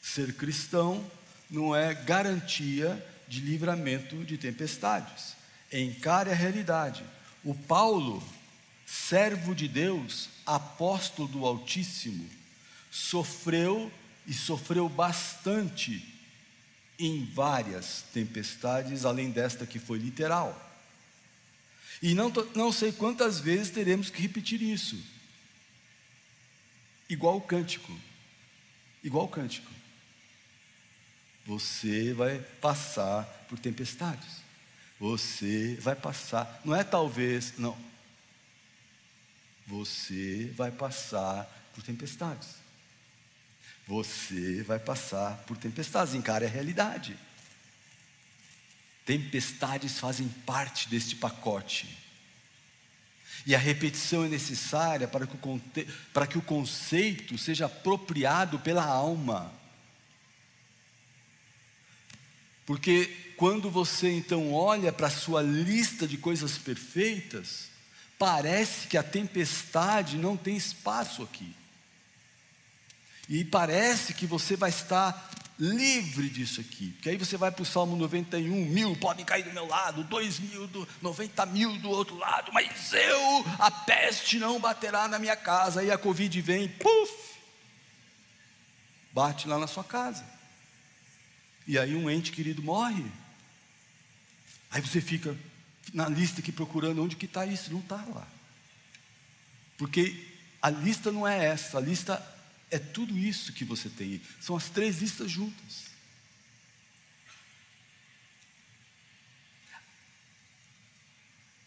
Ser 0.00 0.32
cristão 0.32 1.04
não 1.50 1.76
é 1.76 1.92
garantia 1.92 3.04
de 3.28 3.40
livramento 3.40 4.24
de 4.24 4.38
tempestades. 4.38 5.36
Encare 5.70 6.30
a 6.30 6.34
realidade. 6.34 7.04
O 7.44 7.54
Paulo 7.54 8.26
servo 8.86 9.54
de 9.54 9.68
Deus, 9.68 10.30
apóstolo 10.46 11.28
do 11.28 11.44
Altíssimo, 11.44 12.26
sofreu 12.90 13.92
e 14.26 14.32
sofreu 14.32 14.88
bastante 14.88 16.02
em 16.98 17.26
várias 17.26 18.04
tempestades, 18.14 19.04
além 19.04 19.30
desta 19.30 19.66
que 19.66 19.78
foi 19.78 19.98
literal. 19.98 20.65
E 22.06 22.14
não, 22.14 22.32
não 22.54 22.70
sei 22.70 22.92
quantas 22.92 23.40
vezes 23.40 23.68
teremos 23.68 24.10
que 24.10 24.22
repetir 24.22 24.62
isso. 24.62 24.96
Igual 27.08 27.38
o 27.38 27.40
cântico. 27.40 27.92
Igual 29.02 29.24
o 29.24 29.28
cântico. 29.28 29.68
Você 31.44 32.12
vai 32.12 32.38
passar 32.60 33.24
por 33.48 33.58
tempestades. 33.58 34.36
Você 35.00 35.76
vai 35.80 35.96
passar, 35.96 36.60
não 36.64 36.76
é 36.76 36.84
talvez, 36.84 37.58
não, 37.58 37.76
você 39.66 40.52
vai 40.56 40.70
passar 40.70 41.44
por 41.74 41.82
tempestades. 41.82 42.54
Você 43.84 44.62
vai 44.62 44.78
passar 44.78 45.38
por 45.38 45.56
tempestades, 45.56 46.14
encare 46.14 46.44
a 46.44 46.48
realidade. 46.48 47.18
Tempestades 49.06 49.98
fazem 49.98 50.28
parte 50.44 50.88
deste 50.90 51.16
pacote. 51.16 51.96
E 53.46 53.54
a 53.54 53.58
repetição 53.58 54.24
é 54.24 54.28
necessária 54.28 55.08
para 55.08 55.26
que, 55.26 55.36
o, 55.36 55.60
para 56.12 56.26
que 56.26 56.36
o 56.36 56.42
conceito 56.42 57.38
seja 57.38 57.64
apropriado 57.64 58.58
pela 58.58 58.84
alma. 58.84 59.50
Porque 62.66 63.34
quando 63.38 63.70
você 63.70 64.10
então 64.10 64.52
olha 64.52 64.92
para 64.92 65.06
a 65.06 65.10
sua 65.10 65.40
lista 65.40 66.06
de 66.06 66.18
coisas 66.18 66.58
perfeitas, 66.58 67.70
Parece 68.18 68.88
que 68.88 68.96
a 68.96 69.02
tempestade 69.02 70.16
não 70.16 70.36
tem 70.36 70.56
espaço 70.56 71.22
aqui. 71.22 71.54
E 73.28 73.44
parece 73.44 74.14
que 74.14 74.26
você 74.26 74.56
vai 74.56 74.70
estar 74.70 75.30
livre 75.58 76.28
disso 76.28 76.60
aqui. 76.60 76.92
Porque 76.92 77.08
aí 77.08 77.16
você 77.16 77.36
vai 77.36 77.50
para 77.50 77.62
o 77.62 77.66
Salmo 77.66 77.96
91, 77.96 78.66
mil 78.66 78.96
podem 78.96 79.24
cair 79.24 79.44
do 79.44 79.52
meu 79.52 79.66
lado, 79.66 80.04
dois 80.04 80.38
mil, 80.38 80.66
do, 80.66 80.86
90 81.00 81.46
mil 81.46 81.78
do 81.78 81.88
outro 81.88 82.16
lado, 82.16 82.52
mas 82.52 82.92
eu, 82.92 83.44
a 83.58 83.70
peste 83.70 84.38
não 84.38 84.60
baterá 84.60 85.08
na 85.08 85.18
minha 85.18 85.36
casa. 85.36 85.80
Aí 85.80 85.90
a 85.90 85.98
Covid 85.98 86.40
vem, 86.40 86.68
puf, 86.68 87.38
bate 89.12 89.48
lá 89.48 89.58
na 89.58 89.66
sua 89.66 89.84
casa. 89.84 90.24
E 91.66 91.78
aí 91.78 91.94
um 91.96 92.08
ente 92.10 92.32
querido 92.32 92.62
morre. 92.62 93.04
Aí 94.70 94.80
você 94.80 95.00
fica, 95.00 95.36
na 95.92 96.08
lista 96.08 96.40
aqui 96.40 96.52
procurando 96.52 97.02
onde 97.02 97.16
que 97.16 97.26
está 97.26 97.46
isso, 97.46 97.72
não 97.72 97.80
está 97.80 97.96
lá. 97.96 98.26
Porque 99.78 100.26
a 100.60 100.70
lista 100.70 101.10
não 101.10 101.26
é 101.26 101.46
essa, 101.46 101.78
a 101.78 101.80
lista 101.80 102.35
é 102.70 102.78
tudo 102.78 103.16
isso 103.16 103.52
que 103.52 103.64
você 103.64 103.88
tem. 103.88 104.20
São 104.40 104.56
as 104.56 104.68
três 104.68 104.98
listas 104.98 105.30
juntas. 105.30 105.86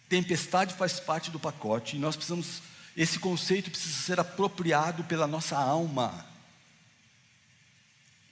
Tempestade 0.07 0.73
faz 0.73 0.99
parte 0.99 1.29
do 1.29 1.39
pacote 1.39 1.95
e 1.95 1.99
nós 1.99 2.15
precisamos, 2.15 2.61
esse 2.97 3.19
conceito 3.19 3.69
precisa 3.69 3.95
ser 3.95 4.19
apropriado 4.19 5.03
pela 5.03 5.27
nossa 5.27 5.55
alma. 5.55 6.27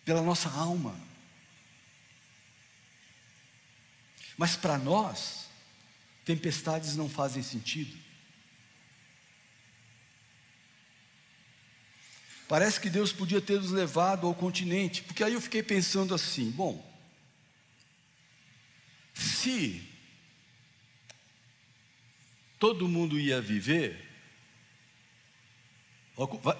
Pela 0.03 0.21
nossa 0.21 0.49
alma. 0.49 0.99
Mas 4.37 4.55
para 4.55 4.77
nós, 4.77 5.47
Tempestades 6.27 6.97
não 6.97 7.07
fazem 7.07 7.41
sentido. 7.41 7.97
Parece 12.47 12.79
que 12.79 12.89
Deus 12.89 13.11
podia 13.11 13.41
ter 13.41 13.59
nos 13.59 13.71
levado 13.71 14.25
ao 14.25 14.33
continente, 14.33 15.03
porque 15.03 15.23
aí 15.23 15.33
eu 15.33 15.41
fiquei 15.41 15.61
pensando 15.61 16.15
assim: 16.15 16.49
bom, 16.49 16.83
se 19.13 19.85
todo 22.57 22.87
mundo 22.87 23.19
ia 23.19 23.41
viver, 23.41 24.07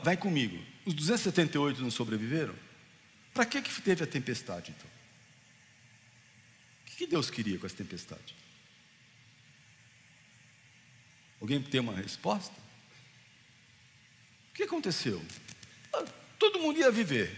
vai 0.03 0.17
comigo, 0.17 0.61
os 0.85 0.93
278 0.93 1.81
não 1.81 1.89
sobreviveram? 1.89 2.55
Para 3.33 3.45
que, 3.45 3.61
que 3.61 3.81
teve 3.81 4.03
a 4.03 4.07
tempestade 4.07 4.73
então? 4.77 4.89
O 6.81 6.97
que 6.97 7.07
Deus 7.07 7.29
queria 7.29 7.57
com 7.57 7.65
essa 7.65 7.75
tempestade? 7.75 8.35
Alguém 11.39 11.61
tem 11.61 11.79
uma 11.79 11.95
resposta? 11.95 12.55
O 14.49 14.53
que 14.53 14.63
aconteceu? 14.63 15.23
Todo 16.37 16.59
mundo 16.59 16.79
ia 16.79 16.91
viver. 16.91 17.35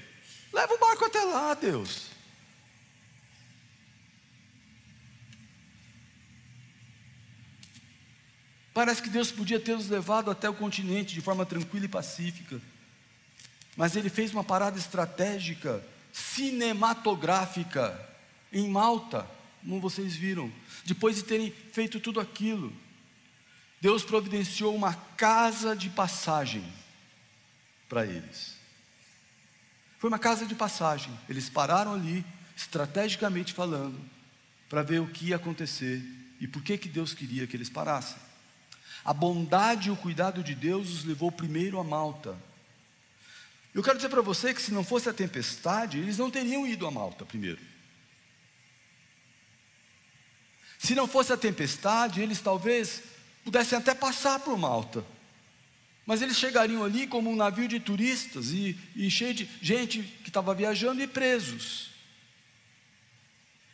Leva 0.51 0.73
o 0.73 0.79
barco 0.79 1.05
até 1.05 1.23
lá, 1.23 1.53
Deus. 1.53 2.09
Parece 8.73 9.01
que 9.01 9.09
Deus 9.09 9.31
podia 9.31 9.59
ter 9.59 9.75
nos 9.75 9.89
levado 9.89 10.31
até 10.31 10.49
o 10.49 10.53
continente 10.53 11.13
de 11.13 11.21
forma 11.21 11.45
tranquila 11.45 11.85
e 11.85 11.89
pacífica. 11.89 12.61
Mas 13.75 13.95
ele 13.95 14.09
fez 14.09 14.31
uma 14.31 14.43
parada 14.43 14.77
estratégica, 14.77 15.83
cinematográfica, 16.13 18.07
em 18.51 18.69
Malta, 18.69 19.29
como 19.61 19.81
vocês 19.81 20.15
viram. 20.15 20.51
Depois 20.85 21.15
de 21.15 21.23
terem 21.23 21.51
feito 21.71 21.99
tudo 21.99 22.19
aquilo. 22.19 22.73
Deus 23.81 24.03
providenciou 24.03 24.75
uma 24.75 24.93
casa 24.93 25.75
de 25.75 25.89
passagem 25.89 26.63
para 27.87 28.05
eles. 28.05 28.58
Foi 29.99 30.09
uma 30.09 30.17
casa 30.17 30.45
de 30.45 30.55
passagem. 30.55 31.13
Eles 31.27 31.49
pararam 31.49 31.93
ali, 31.93 32.25
estrategicamente 32.55 33.53
falando, 33.53 33.99
para 34.69 34.81
ver 34.81 35.01
o 35.01 35.07
que 35.07 35.27
ia 35.27 35.35
acontecer 35.35 36.01
e 36.39 36.47
por 36.47 36.63
que, 36.63 36.77
que 36.77 36.87
Deus 36.87 37.13
queria 37.13 37.45
que 37.45 37.55
eles 37.55 37.69
parassem. 37.69 38.17
A 39.03 39.13
bondade 39.13 39.89
e 39.89 39.91
o 39.91 39.97
cuidado 39.97 40.41
de 40.41 40.55
Deus 40.55 40.89
os 40.89 41.03
levou 41.03 41.31
primeiro 41.31 41.79
a 41.79 41.83
Malta. 41.83 42.35
Eu 43.75 43.83
quero 43.83 43.97
dizer 43.97 44.09
para 44.09 44.21
você 44.21 44.53
que 44.53 44.61
se 44.61 44.71
não 44.71 44.85
fosse 44.85 45.09
a 45.09 45.13
tempestade, 45.13 45.99
eles 45.99 46.17
não 46.17 46.31
teriam 46.31 46.65
ido 46.65 46.87
a 46.87 46.91
Malta 46.91 47.25
primeiro. 47.25 47.59
Se 50.77 50.95
não 50.95 51.07
fosse 51.07 51.33
a 51.33 51.37
tempestade, 51.37 52.21
eles 52.21 52.39
talvez 52.39 53.03
pudessem 53.43 53.77
até 53.77 53.93
passar 53.93 54.39
por 54.39 54.57
Malta. 54.57 55.03
Mas 56.09 56.23
eles 56.23 56.37
chegariam 56.37 56.83
ali 56.83 57.05
como 57.05 57.29
um 57.29 57.35
navio 57.35 57.67
de 57.67 57.79
turistas 57.79 58.49
e, 58.49 58.75
e 58.95 59.11
cheio 59.11 59.31
de 59.31 59.47
gente 59.61 60.01
que 60.23 60.29
estava 60.31 60.55
viajando 60.55 61.03
e 61.03 61.05
presos. 61.05 61.91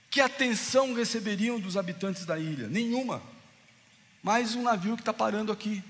Que 0.09 0.19
atenção 0.19 0.93
receberiam 0.93 1.57
dos 1.61 1.77
habitantes 1.77 2.25
da 2.25 2.37
ilha? 2.37 2.67
Nenhuma. 2.67 3.23
Mais 4.21 4.53
um 4.53 4.63
navio 4.63 4.97
que 4.97 5.01
está 5.01 5.13
parando 5.13 5.49
aqui. 5.49 5.81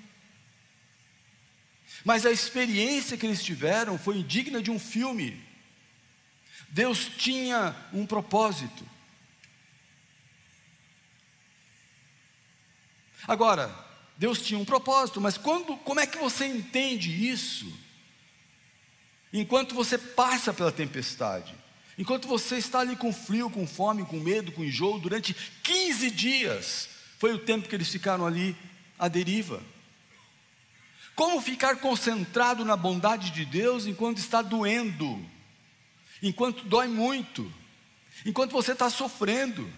Mas 2.04 2.28
a 2.28 2.32
experiência 2.32 3.18
que 3.18 3.26
eles 3.26 3.44
tiveram 3.44 3.98
foi 3.98 4.22
digna 4.22 4.62
de 4.62 4.70
um 4.70 4.78
filme. 4.78 5.44
Deus 6.70 7.10
tinha 7.18 7.76
um 7.92 8.06
propósito. 8.06 8.88
Agora, 13.28 13.85
Deus 14.18 14.42
tinha 14.42 14.60
um 14.60 14.66
propósito, 14.66 15.20
mas 15.20 15.38
quando, 15.38 15.76
como 15.78 16.00
é 16.00 16.08
que 16.08 16.18
você 16.18 16.46
entende 16.46 17.30
isso? 17.30 17.72
Enquanto 19.34 19.76
você 19.76 19.98
passa 19.98 20.54
pela 20.54 20.72
tempestade, 20.72 21.54
enquanto 21.98 22.28
você 22.28 22.58
está 22.58 22.80
ali 22.80 22.96
com 22.96 23.12
frio, 23.12 23.50
com 23.50 23.68
fome, 23.68 24.06
com 24.06 24.18
medo, 24.18 24.52
com 24.52 24.64
enjoo, 24.64 25.00
durante 25.00 25.36
15 25.62 26.10
dias, 26.12 26.90
foi 27.20 27.34
o 27.34 27.40
tempo 27.40 27.68
que 27.68 27.76
eles 27.76 27.90
ficaram 27.90 28.26
ali 28.26 28.56
à 28.98 29.10
deriva. 29.10 29.62
Como 31.16 31.42
ficar 31.42 31.78
concentrado 31.78 32.64
na 32.64 32.78
bondade 32.78 33.32
de 33.32 33.46
Deus 33.46 33.86
enquanto 33.86 34.20
está 34.20 34.42
doendo, 34.42 35.26
enquanto 36.22 36.66
dói 36.66 36.88
muito, 36.88 37.52
enquanto 38.26 38.52
você 38.52 38.72
está 38.72 38.90
sofrendo? 38.90 39.70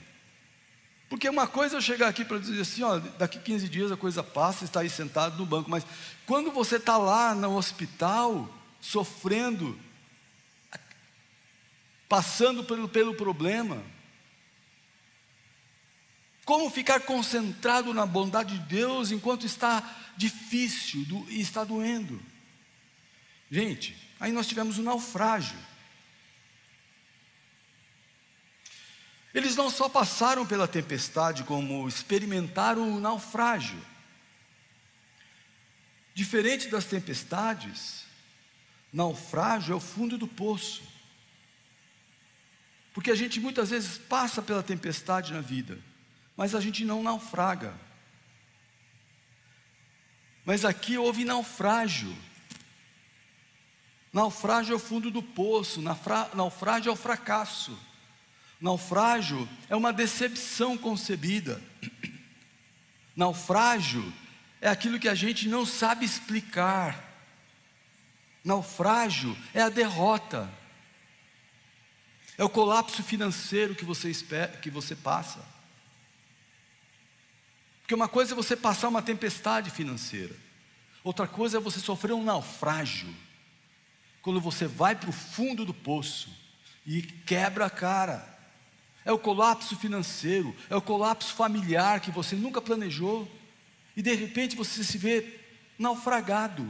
Porque 1.10 1.30
uma 1.30 1.48
coisa 1.48 1.76
é 1.76 1.78
eu 1.78 1.82
chegar 1.82 2.10
aqui 2.10 2.26
para 2.26 2.38
dizer 2.38 2.62
assim, 2.62 2.84
ó, 2.84 3.00
daqui 3.00 3.40
15 3.40 3.70
dias 3.70 3.92
a 3.92 3.98
coisa 3.98 4.22
passa, 4.22 4.66
está 4.66 4.82
aí 4.82 4.90
sentado 4.90 5.38
no 5.38 5.46
banco, 5.46 5.70
mas 5.70 5.86
quando 6.26 6.52
você 6.52 6.76
está 6.76 6.98
lá 6.98 7.34
no 7.34 7.56
hospital, 7.56 8.54
sofrendo, 8.82 9.80
passando 12.10 12.64
pelo, 12.64 12.90
pelo 12.90 13.14
problema, 13.16 13.82
como 16.44 16.70
ficar 16.70 17.02
concentrado 17.02 17.94
na 17.94 18.06
bondade 18.06 18.58
de 18.58 18.66
Deus 18.66 19.12
enquanto 19.12 19.46
está 19.46 19.84
difícil 20.16 21.06
do, 21.06 21.30
e 21.30 21.40
está 21.40 21.64
doendo? 21.64 22.22
Gente, 23.50 23.96
aí 24.20 24.32
nós 24.32 24.48
tivemos 24.48 24.78
um 24.78 24.84
naufrágio. 24.84 25.58
Eles 29.38 29.56
não 29.56 29.70
só 29.70 29.88
passaram 29.88 30.46
pela 30.46 30.68
tempestade, 30.68 31.44
como 31.44 31.88
experimentaram 31.88 32.92
o 32.92 33.00
naufrágio. 33.00 33.80
Diferente 36.14 36.68
das 36.68 36.86
tempestades, 36.86 38.06
naufrágio 38.92 39.74
é 39.74 39.76
o 39.76 39.80
fundo 39.80 40.18
do 40.18 40.28
poço. 40.28 40.84
Porque 42.94 43.12
a 43.12 43.16
gente 43.16 43.40
muitas 43.40 43.70
vezes 43.70 43.98
passa 43.98 44.42
pela 44.42 44.64
tempestade 44.64 45.32
na 45.32 45.42
vida 45.42 45.80
mas 46.38 46.54
a 46.54 46.62
gente 46.62 46.86
não 46.86 47.02
naufraga. 47.02 47.74
Mas 50.46 50.64
aqui 50.64 50.96
houve 50.96 51.26
naufrágio. 51.26 52.16
Naufrágio 54.14 54.74
é 54.74 54.76
o 54.76 54.80
fundo 54.80 55.10
do 55.10 55.22
poço, 55.22 55.82
naufrágio 55.82 56.92
é 56.92 56.94
o 56.94 56.96
fracasso. 56.96 57.78
Naufrágio 58.60 59.48
é 59.70 59.76
uma 59.76 59.94
decepção 59.94 60.78
concebida. 60.78 61.62
Naufrágio 63.16 64.14
é 64.60 64.68
aquilo 64.68 65.00
que 65.00 65.08
a 65.08 65.16
gente 65.16 65.48
não 65.48 65.66
sabe 65.66 66.06
explicar. 66.06 67.04
Naufrágio 68.44 69.38
é 69.54 69.62
a 69.62 69.70
derrota. 69.70 70.52
É 72.38 72.44
o 72.44 72.50
colapso 72.50 73.04
financeiro 73.04 73.76
que 73.76 73.86
você 73.86 74.10
espera, 74.10 74.58
que 74.58 74.70
você 74.70 74.96
passa. 74.96 75.44
Porque 77.82 77.96
uma 77.96 78.08
coisa 78.08 78.34
é 78.34 78.36
você 78.36 78.56
passar 78.56 78.90
uma 78.90 79.02
tempestade 79.02 79.72
financeira, 79.72 80.36
outra 81.04 81.26
coisa 81.26 81.58
é 81.58 81.60
você 81.60 81.80
sofrer 81.80 82.14
um 82.14 82.24
naufrágio. 82.24 83.14
Quando 84.22 84.42
você 84.42 84.68
vai 84.68 84.94
para 84.94 85.10
o 85.10 85.14
fundo 85.14 85.64
do 85.64 85.74
poço 85.74 86.30
e 86.86 87.02
quebra 87.02 87.66
a 87.66 87.70
cara. 87.70 88.37
É 89.08 89.12
o 89.14 89.18
colapso 89.18 89.78
financeiro, 89.78 90.54
é 90.70 90.76
o 90.76 90.82
colapso 90.82 91.34
familiar 91.34 92.02
que 92.02 92.12
você 92.12 92.36
nunca 92.36 92.62
planejou, 92.62 93.26
e 93.96 94.02
de 94.02 94.14
repente 94.14 94.54
você 94.54 94.84
se 94.84 94.98
vê 94.98 95.40
naufragado. 95.80 96.68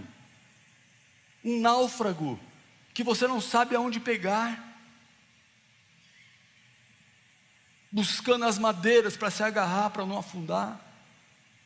Um 1.43 1.60
náufrago 1.60 2.39
que 2.93 3.04
você 3.04 3.28
não 3.28 3.41
sabe 3.41 3.76
aonde 3.76 4.00
pegar. 4.00 4.80
Buscando 7.91 8.45
as 8.45 8.60
madeiras 8.60 9.17
para 9.17 9.32
se 9.32 9.41
agarrar, 9.41 9.89
para 9.89 10.06
não 10.06 10.19
afundar 10.19 10.80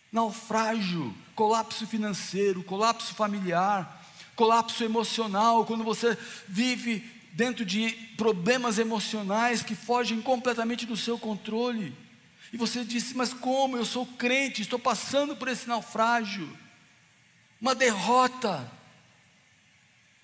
naufrágio, 0.10 1.14
colapso 1.36 1.86
financeiro, 1.86 2.64
colapso 2.64 3.14
familiar, 3.14 4.06
colapso 4.38 4.86
emocional, 4.86 5.66
quando 5.66 5.84
você 5.84 6.18
vive 6.48 7.21
dentro 7.34 7.66
de 7.66 7.92
problemas 8.18 8.78
emocionais 8.78 9.64
que 9.64 9.76
fogem 9.76 10.22
completamente 10.22 10.86
do 10.86 10.98
seu 10.98 11.18
controle. 11.18 11.96
E 12.52 12.58
você 12.58 12.84
disse: 12.84 13.16
Mas 13.16 13.34
como? 13.34 13.78
Eu 13.78 13.86
sou 13.86 14.06
crente, 14.06 14.62
estou 14.62 14.80
passando 14.80 15.36
por 15.36 15.48
esse 15.48 15.68
naufrágio. 15.68 16.58
Uma 17.60 17.76
derrota. 17.76 18.70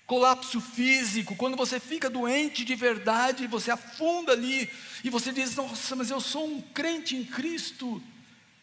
Colapso 0.06 0.58
físico, 0.58 1.36
quando 1.36 1.54
você 1.54 1.78
fica 1.78 2.08
doente 2.08 2.64
de 2.64 2.74
verdade, 2.74 3.46
você 3.46 3.70
afunda 3.70 4.32
ali, 4.32 4.70
e 5.04 5.10
você 5.10 5.30
diz: 5.30 5.54
Nossa, 5.54 5.94
mas 5.94 6.10
eu 6.10 6.18
sou 6.18 6.46
um 6.46 6.62
crente 6.62 7.14
em 7.14 7.24
Cristo, 7.24 8.02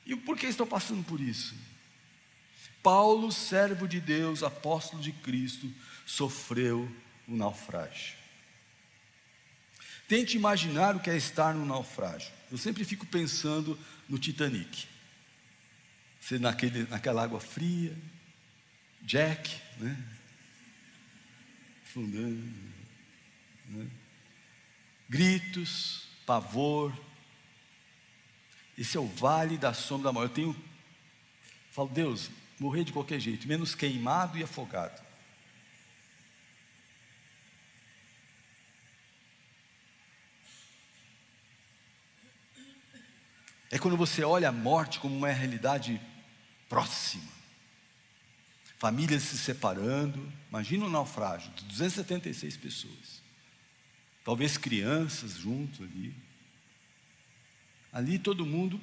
e 0.07 0.15
por 0.15 0.37
que 0.39 0.47
estou 0.47 0.65
passando 0.65 1.03
por 1.03 1.21
isso? 1.21 1.53
Paulo, 2.81 3.31
servo 3.31 3.87
de 3.87 3.99
Deus, 3.99 4.41
apóstolo 4.41 5.01
de 5.01 5.11
Cristo, 5.11 5.71
sofreu 6.03 6.91
um 7.27 7.35
naufrágio. 7.37 8.24
Tente 10.07 10.37
imaginar 10.37 10.95
o 10.95 10.99
que 10.99 11.09
é 11.09 11.17
estar 11.17 11.53
no 11.53 11.65
naufrágio. 11.65 12.31
Eu 12.51 12.57
sempre 12.57 12.83
fico 12.83 13.05
pensando 13.05 13.77
no 14.07 14.19
Titanic. 14.19 14.87
Você 16.21 16.37
naquele, 16.39 16.83
naquela 16.83 17.23
água 17.23 17.39
fria, 17.39 17.95
Jack, 19.01 19.61
né? 19.77 19.97
Fundando, 21.83 22.51
né? 23.67 23.87
gritos, 25.07 26.07
pavor, 26.25 26.93
esse 28.77 28.97
é 28.97 28.99
o 28.99 29.07
vale 29.07 29.57
da 29.57 29.73
sombra 29.73 30.05
da 30.05 30.13
morte. 30.13 30.29
Eu 30.29 30.35
tenho, 30.35 30.63
falo, 31.71 31.89
Deus, 31.89 32.29
morrer 32.59 32.83
de 32.83 32.91
qualquer 32.91 33.19
jeito, 33.19 33.47
menos 33.47 33.73
queimado 33.73 34.37
e 34.37 34.43
afogado. 34.43 35.04
É 43.75 43.77
quando 43.77 43.97
você 43.97 44.23
olha 44.23 44.47
a 44.47 44.53
morte 44.53 45.01
como 45.01 45.13
uma 45.13 45.27
realidade 45.27 45.99
próxima. 46.69 47.27
Famílias 48.77 49.23
se 49.23 49.37
separando. 49.37 50.31
Imagina 50.47 50.85
um 50.85 50.89
naufrágio 50.89 51.51
de 51.51 51.65
276 51.65 52.55
pessoas. 52.55 53.21
Talvez 54.23 54.57
crianças 54.57 55.33
juntos 55.33 55.81
ali. 55.81 56.15
Ali 57.91 58.17
todo 58.17 58.45
mundo 58.45 58.79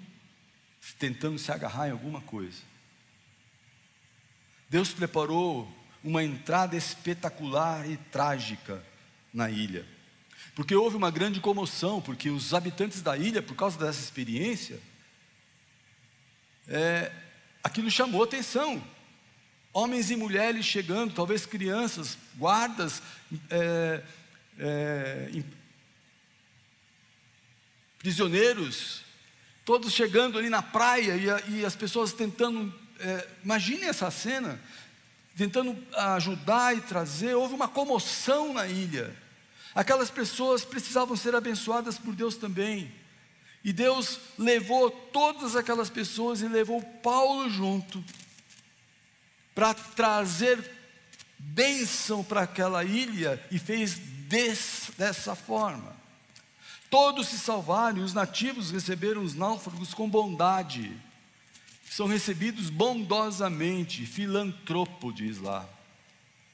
tentando 0.98 1.38
se 1.38 1.50
agarrar 1.50 1.88
em 1.88 1.92
alguma 1.92 2.20
coisa. 2.20 2.61
Deus 4.68 4.92
preparou 4.92 5.74
uma 6.05 6.22
entrada 6.22 6.76
espetacular 6.76 7.88
e 7.88 7.96
trágica 7.96 8.85
na 9.33 9.48
ilha. 9.48 9.87
Porque 10.54 10.74
houve 10.74 10.96
uma 10.96 11.10
grande 11.10 11.40
comoção, 11.40 12.00
porque 12.00 12.28
os 12.28 12.52
habitantes 12.52 13.00
da 13.00 13.16
ilha, 13.16 13.42
por 13.42 13.56
causa 13.56 13.78
dessa 13.78 14.00
experiência, 14.00 14.78
é, 16.68 17.10
aquilo 17.64 17.90
chamou 17.90 18.22
atenção. 18.22 18.82
Homens 19.72 20.10
e 20.10 20.16
mulheres 20.16 20.66
chegando, 20.66 21.14
talvez 21.14 21.46
crianças, 21.46 22.18
guardas, 22.36 23.02
é, 23.48 24.02
é, 24.58 25.42
prisioneiros, 27.98 29.02
todos 29.64 29.94
chegando 29.94 30.38
ali 30.38 30.50
na 30.50 30.60
praia 30.60 31.16
e, 31.16 31.60
e 31.60 31.64
as 31.64 31.74
pessoas 31.74 32.12
tentando. 32.12 32.72
É, 33.00 33.28
imagine 33.42 33.84
essa 33.84 34.10
cena. 34.10 34.60
tentando 35.34 35.82
ajudar 35.96 36.76
e 36.76 36.82
trazer, 36.82 37.34
houve 37.34 37.54
uma 37.54 37.68
comoção 37.68 38.52
na 38.52 38.66
ilha. 38.66 39.21
Aquelas 39.74 40.11
pessoas 40.11 40.64
precisavam 40.64 41.16
ser 41.16 41.35
abençoadas 41.35 41.98
por 41.98 42.14
Deus 42.14 42.37
também. 42.37 42.92
E 43.64 43.72
Deus 43.72 44.18
levou 44.38 44.90
todas 44.90 45.56
aquelas 45.56 45.88
pessoas 45.88 46.40
e 46.40 46.48
levou 46.48 46.82
Paulo 46.82 47.48
junto 47.48 48.04
para 49.54 49.72
trazer 49.72 50.58
bênção 51.38 52.24
para 52.24 52.42
aquela 52.42 52.85
ilha 52.85 53.44
e 53.50 53.58
fez 53.58 53.98
des, 54.28 54.90
dessa 54.96 55.35
forma. 55.35 55.94
Todos 56.90 57.28
se 57.28 57.38
salvaram 57.38 57.98
e 57.98 58.02
os 58.02 58.12
nativos 58.12 58.70
receberam 58.70 59.22
os 59.22 59.35
náufragos 59.35 59.94
com 59.94 60.08
bondade. 60.08 60.94
São 61.88 62.06
recebidos 62.06 62.68
bondosamente, 62.68 64.04
filantropo, 64.06 65.12
diz 65.12 65.38
lá. 65.38 65.68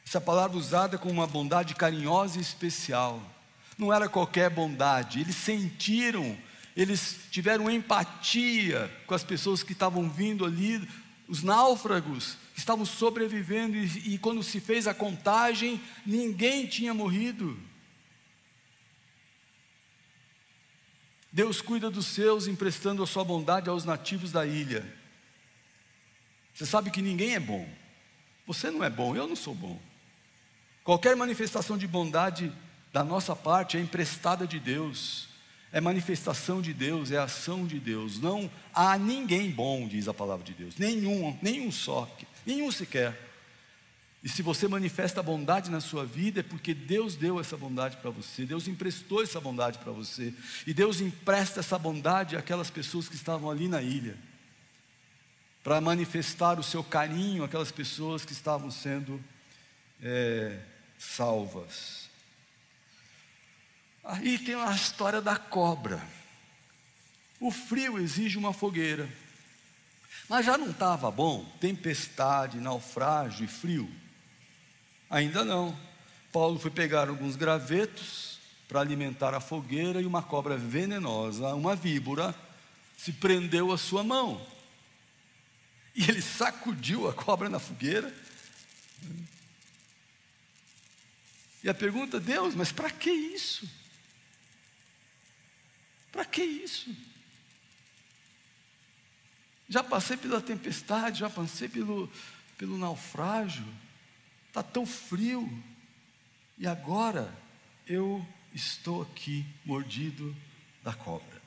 Essa 0.08 0.22
palavra 0.22 0.56
usada 0.56 0.96
com 0.96 1.10
uma 1.10 1.26
bondade 1.26 1.74
carinhosa 1.74 2.38
e 2.38 2.40
especial. 2.40 3.22
Não 3.76 3.92
era 3.92 4.08
qualquer 4.08 4.48
bondade, 4.48 5.20
eles 5.20 5.36
sentiram 5.36 6.34
eles 6.74 7.18
tiveram 7.32 7.68
empatia 7.68 8.88
com 9.04 9.12
as 9.12 9.24
pessoas 9.24 9.64
que 9.64 9.72
estavam 9.72 10.08
vindo 10.08 10.44
ali, 10.44 10.88
os 11.26 11.42
náufragos 11.42 12.38
que 12.54 12.60
estavam 12.60 12.86
sobrevivendo, 12.86 13.76
e, 13.76 14.14
e 14.14 14.18
quando 14.18 14.44
se 14.44 14.60
fez 14.60 14.86
a 14.86 14.94
contagem, 14.94 15.80
ninguém 16.06 16.68
tinha 16.68 16.94
morrido. 16.94 17.58
Deus 21.32 21.60
cuida 21.60 21.90
dos 21.90 22.06
seus, 22.06 22.46
emprestando 22.46 23.02
a 23.02 23.06
sua 23.08 23.24
bondade 23.24 23.68
aos 23.68 23.84
nativos 23.84 24.30
da 24.30 24.46
ilha. 24.46 24.86
Você 26.54 26.64
sabe 26.64 26.92
que 26.92 27.02
ninguém 27.02 27.34
é 27.34 27.40
bom. 27.40 27.68
Você 28.46 28.70
não 28.70 28.84
é 28.84 28.88
bom, 28.88 29.16
eu 29.16 29.26
não 29.26 29.34
sou 29.34 29.54
bom. 29.54 29.87
Qualquer 30.88 31.14
manifestação 31.14 31.76
de 31.76 31.86
bondade 31.86 32.50
da 32.94 33.04
nossa 33.04 33.36
parte 33.36 33.76
é 33.76 33.80
emprestada 33.80 34.46
de 34.46 34.58
Deus 34.58 35.28
é 35.70 35.82
manifestação 35.82 36.62
de 36.62 36.72
Deus, 36.72 37.10
é 37.10 37.18
ação 37.18 37.66
de 37.66 37.78
Deus. 37.78 38.18
Não 38.18 38.50
há 38.72 38.96
ninguém 38.96 39.50
bom, 39.50 39.86
diz 39.86 40.08
a 40.08 40.14
palavra 40.14 40.42
de 40.42 40.54
Deus. 40.54 40.78
Nenhum, 40.78 41.38
nenhum 41.42 41.70
só, 41.70 42.10
nenhum 42.46 42.72
sequer. 42.72 43.14
E 44.24 44.30
se 44.30 44.40
você 44.40 44.66
manifesta 44.66 45.22
bondade 45.22 45.70
na 45.70 45.78
sua 45.82 46.06
vida, 46.06 46.40
é 46.40 46.42
porque 46.42 46.72
Deus 46.72 47.16
deu 47.16 47.38
essa 47.38 47.54
bondade 47.54 47.98
para 47.98 48.08
você, 48.08 48.46
Deus 48.46 48.66
emprestou 48.66 49.22
essa 49.22 49.38
bondade 49.38 49.76
para 49.76 49.92
você, 49.92 50.32
e 50.66 50.72
Deus 50.72 51.02
empresta 51.02 51.60
essa 51.60 51.78
bondade 51.78 52.34
àquelas 52.34 52.70
pessoas 52.70 53.10
que 53.10 53.14
estavam 53.14 53.50
ali 53.50 53.68
na 53.68 53.82
ilha, 53.82 54.16
para 55.62 55.82
manifestar 55.82 56.58
o 56.58 56.62
seu 56.62 56.82
carinho 56.82 57.44
àquelas 57.44 57.70
pessoas 57.70 58.24
que 58.24 58.32
estavam 58.32 58.70
sendo 58.70 59.22
é, 60.02 60.58
salvas. 60.98 62.08
Aí 64.02 64.38
tem 64.38 64.54
a 64.54 64.72
história 64.72 65.20
da 65.20 65.36
cobra. 65.36 66.02
O 67.40 67.50
frio 67.50 67.98
exige 67.98 68.36
uma 68.36 68.52
fogueira. 68.52 69.08
Mas 70.28 70.44
já 70.44 70.58
não 70.58 70.70
estava 70.70 71.10
bom? 71.10 71.44
Tempestade, 71.60 72.58
naufrágio 72.58 73.44
e 73.44 73.48
frio? 73.48 73.90
Ainda 75.08 75.44
não. 75.44 75.78
Paulo 76.32 76.58
foi 76.58 76.70
pegar 76.70 77.08
alguns 77.08 77.36
gravetos 77.36 78.38
para 78.68 78.80
alimentar 78.80 79.32
a 79.32 79.40
fogueira 79.40 80.00
e 80.02 80.06
uma 80.06 80.22
cobra 80.22 80.56
venenosa, 80.58 81.54
uma 81.54 81.74
víbora, 81.74 82.34
se 82.96 83.12
prendeu 83.12 83.72
à 83.72 83.78
sua 83.78 84.04
mão. 84.04 84.46
E 85.94 86.02
ele 86.02 86.20
sacudiu 86.20 87.08
a 87.08 87.14
cobra 87.14 87.48
na 87.48 87.58
fogueira. 87.58 88.12
E 91.62 91.68
a 91.68 91.74
pergunta, 91.74 92.20
Deus, 92.20 92.54
mas 92.54 92.70
para 92.70 92.90
que 92.90 93.10
isso? 93.10 93.68
Para 96.12 96.24
que 96.24 96.42
isso? 96.42 96.94
Já 99.68 99.82
passei 99.82 100.16
pela 100.16 100.40
tempestade, 100.40 101.20
já 101.20 101.28
passei 101.28 101.68
pelo, 101.68 102.10
pelo 102.56 102.78
naufrágio, 102.78 103.66
está 104.48 104.62
tão 104.62 104.86
frio, 104.86 105.62
e 106.56 106.66
agora 106.66 107.32
eu 107.86 108.26
estou 108.54 109.02
aqui 109.02 109.44
mordido 109.64 110.34
da 110.82 110.92
cobra. 110.92 111.38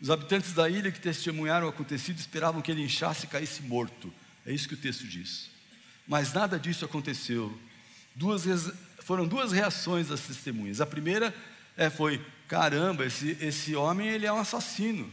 Os 0.00 0.10
habitantes 0.10 0.52
da 0.52 0.68
ilha 0.68 0.90
que 0.90 1.00
testemunharam 1.00 1.66
o 1.66 1.70
acontecido 1.70 2.18
esperavam 2.18 2.60
que 2.60 2.70
ele 2.70 2.82
inchasse 2.82 3.24
e 3.24 3.28
caísse 3.28 3.62
morto. 3.62 4.12
É 4.44 4.52
isso 4.52 4.66
que 4.66 4.74
o 4.74 4.78
texto 4.78 5.06
diz. 5.06 5.48
Mas 6.08 6.32
nada 6.32 6.58
disso 6.58 6.84
aconteceu. 6.84 7.56
Duas, 8.14 8.44
foram 9.00 9.26
duas 9.26 9.52
reações 9.52 10.08
das 10.08 10.20
testemunhas. 10.20 10.80
A 10.80 10.86
primeira 10.86 11.34
é, 11.76 11.90
foi: 11.90 12.24
caramba, 12.48 13.06
esse, 13.06 13.36
esse 13.40 13.74
homem 13.74 14.08
ele 14.08 14.26
é 14.26 14.32
um 14.32 14.38
assassino, 14.38 15.10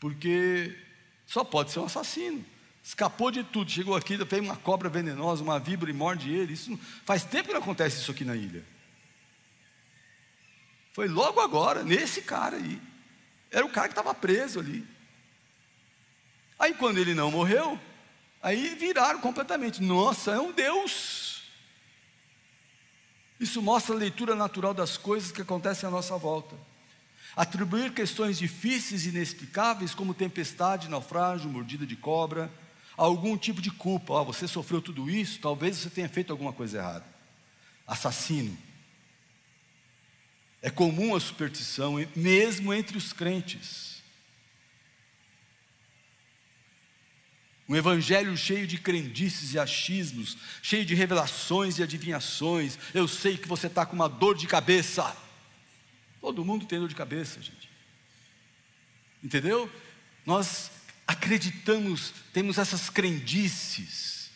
porque 0.00 0.76
só 1.26 1.44
pode 1.44 1.70
ser 1.70 1.80
um 1.80 1.86
assassino. 1.86 2.44
Escapou 2.82 3.32
de 3.32 3.42
tudo, 3.42 3.70
chegou 3.70 3.96
aqui, 3.96 4.16
fez 4.26 4.42
uma 4.42 4.56
cobra 4.56 4.88
venenosa, 4.88 5.42
uma 5.42 5.58
víbora 5.58 5.90
e 5.90 5.94
morde 5.94 6.32
ele. 6.32 6.52
Isso 6.52 6.78
faz 7.04 7.24
tempo 7.24 7.48
que 7.48 7.54
não 7.54 7.60
acontece 7.60 8.00
isso 8.00 8.12
aqui 8.12 8.24
na 8.24 8.36
ilha. 8.36 8.64
Foi 10.92 11.08
logo 11.08 11.40
agora, 11.40 11.82
nesse 11.82 12.22
cara 12.22 12.56
aí. 12.56 12.80
Era 13.50 13.66
o 13.66 13.70
cara 13.70 13.88
que 13.88 13.92
estava 13.92 14.14
preso 14.14 14.60
ali. 14.60 14.86
Aí 16.58 16.74
quando 16.74 16.98
ele 16.98 17.12
não 17.12 17.30
morreu, 17.30 17.78
aí 18.40 18.74
viraram 18.76 19.20
completamente. 19.20 19.82
Nossa, 19.82 20.30
é 20.32 20.38
um 20.38 20.52
Deus. 20.52 21.25
Isso 23.38 23.60
mostra 23.60 23.94
a 23.94 23.98
leitura 23.98 24.34
natural 24.34 24.72
das 24.72 24.96
coisas 24.96 25.30
que 25.30 25.42
acontecem 25.42 25.86
à 25.86 25.90
nossa 25.90 26.16
volta. 26.16 26.56
Atribuir 27.36 27.92
questões 27.92 28.38
difíceis 28.38 29.04
e 29.04 29.10
inexplicáveis, 29.10 29.94
como 29.94 30.14
tempestade, 30.14 30.88
naufrágio, 30.88 31.50
mordida 31.50 31.86
de 31.86 31.94
cobra, 31.94 32.50
a 32.96 33.02
algum 33.02 33.36
tipo 33.36 33.60
de 33.60 33.70
culpa. 33.70 34.14
Oh, 34.14 34.24
você 34.24 34.48
sofreu 34.48 34.80
tudo 34.80 35.10
isso, 35.10 35.38
talvez 35.40 35.76
você 35.76 35.90
tenha 35.90 36.08
feito 36.08 36.30
alguma 36.30 36.52
coisa 36.52 36.78
errada. 36.78 37.04
Assassino. 37.86 38.56
É 40.62 40.70
comum 40.70 41.14
a 41.14 41.20
superstição, 41.20 41.96
mesmo 42.16 42.72
entre 42.72 42.96
os 42.96 43.12
crentes. 43.12 43.95
Um 47.68 47.74
evangelho 47.74 48.36
cheio 48.36 48.66
de 48.66 48.78
crendices 48.78 49.54
e 49.54 49.58
achismos, 49.58 50.36
cheio 50.62 50.84
de 50.84 50.94
revelações 50.94 51.78
e 51.78 51.82
adivinhações. 51.82 52.78
Eu 52.94 53.08
sei 53.08 53.36
que 53.36 53.48
você 53.48 53.66
está 53.66 53.84
com 53.84 53.96
uma 53.96 54.08
dor 54.08 54.36
de 54.36 54.46
cabeça. 54.46 55.16
Todo 56.20 56.44
mundo 56.44 56.64
tem 56.64 56.78
dor 56.78 56.88
de 56.88 56.94
cabeça, 56.94 57.42
gente. 57.42 57.68
Entendeu? 59.22 59.70
Nós 60.24 60.70
acreditamos, 61.06 62.12
temos 62.32 62.58
essas 62.58 62.88
crendices. 62.88 64.30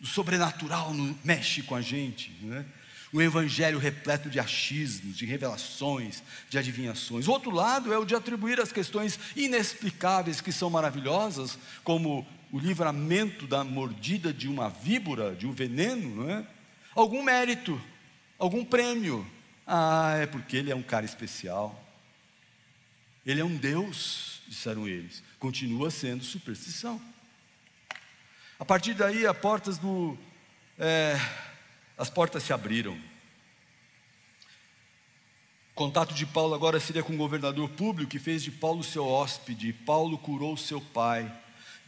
O 0.00 0.06
sobrenatural 0.06 0.92
mexe 1.24 1.62
com 1.62 1.74
a 1.74 1.80
gente, 1.80 2.30
né? 2.42 2.66
Um 3.12 3.20
evangelho 3.20 3.78
repleto 3.78 4.30
de 4.30 4.38
achismos, 4.38 5.16
de 5.16 5.26
revelações, 5.26 6.22
de 6.48 6.56
adivinhações. 6.58 7.26
O 7.26 7.32
outro 7.32 7.50
lado 7.50 7.92
é 7.92 7.98
o 7.98 8.04
de 8.04 8.14
atribuir 8.14 8.60
as 8.60 8.70
questões 8.70 9.18
inexplicáveis 9.34 10.40
que 10.40 10.52
são 10.52 10.70
maravilhosas, 10.70 11.58
como 11.82 12.26
o 12.52 12.58
livramento 12.58 13.46
da 13.46 13.62
mordida 13.62 14.32
de 14.32 14.48
uma 14.48 14.68
víbora, 14.68 15.34
de 15.34 15.46
um 15.46 15.52
veneno, 15.52 16.24
não 16.24 16.30
é? 16.30 16.46
algum 16.94 17.22
mérito, 17.22 17.80
algum 18.38 18.64
prêmio. 18.64 19.26
Ah, 19.66 20.16
é 20.20 20.26
porque 20.26 20.56
ele 20.56 20.70
é 20.70 20.74
um 20.74 20.82
cara 20.82 21.04
especial. 21.04 21.80
Ele 23.24 23.40
é 23.40 23.44
um 23.44 23.56
Deus, 23.56 24.42
disseram 24.48 24.88
eles. 24.88 25.22
Continua 25.38 25.90
sendo 25.90 26.24
superstição. 26.24 27.00
A 28.58 28.64
partir 28.64 28.94
daí, 28.94 29.26
as 29.26 29.36
portas 29.36 29.78
do, 29.78 30.18
é, 30.78 31.16
as 31.96 32.10
portas 32.10 32.42
se 32.42 32.52
abriram. 32.52 32.98
O 35.70 35.74
contato 35.74 36.12
de 36.12 36.26
Paulo 36.26 36.54
agora 36.54 36.80
seria 36.80 37.02
com 37.02 37.14
o 37.14 37.16
governador 37.16 37.68
público, 37.70 38.10
que 38.10 38.18
fez 38.18 38.42
de 38.42 38.50
Paulo 38.50 38.82
seu 38.82 39.06
hóspede. 39.06 39.72
Paulo 39.72 40.18
curou 40.18 40.56
seu 40.56 40.80
pai. 40.80 41.30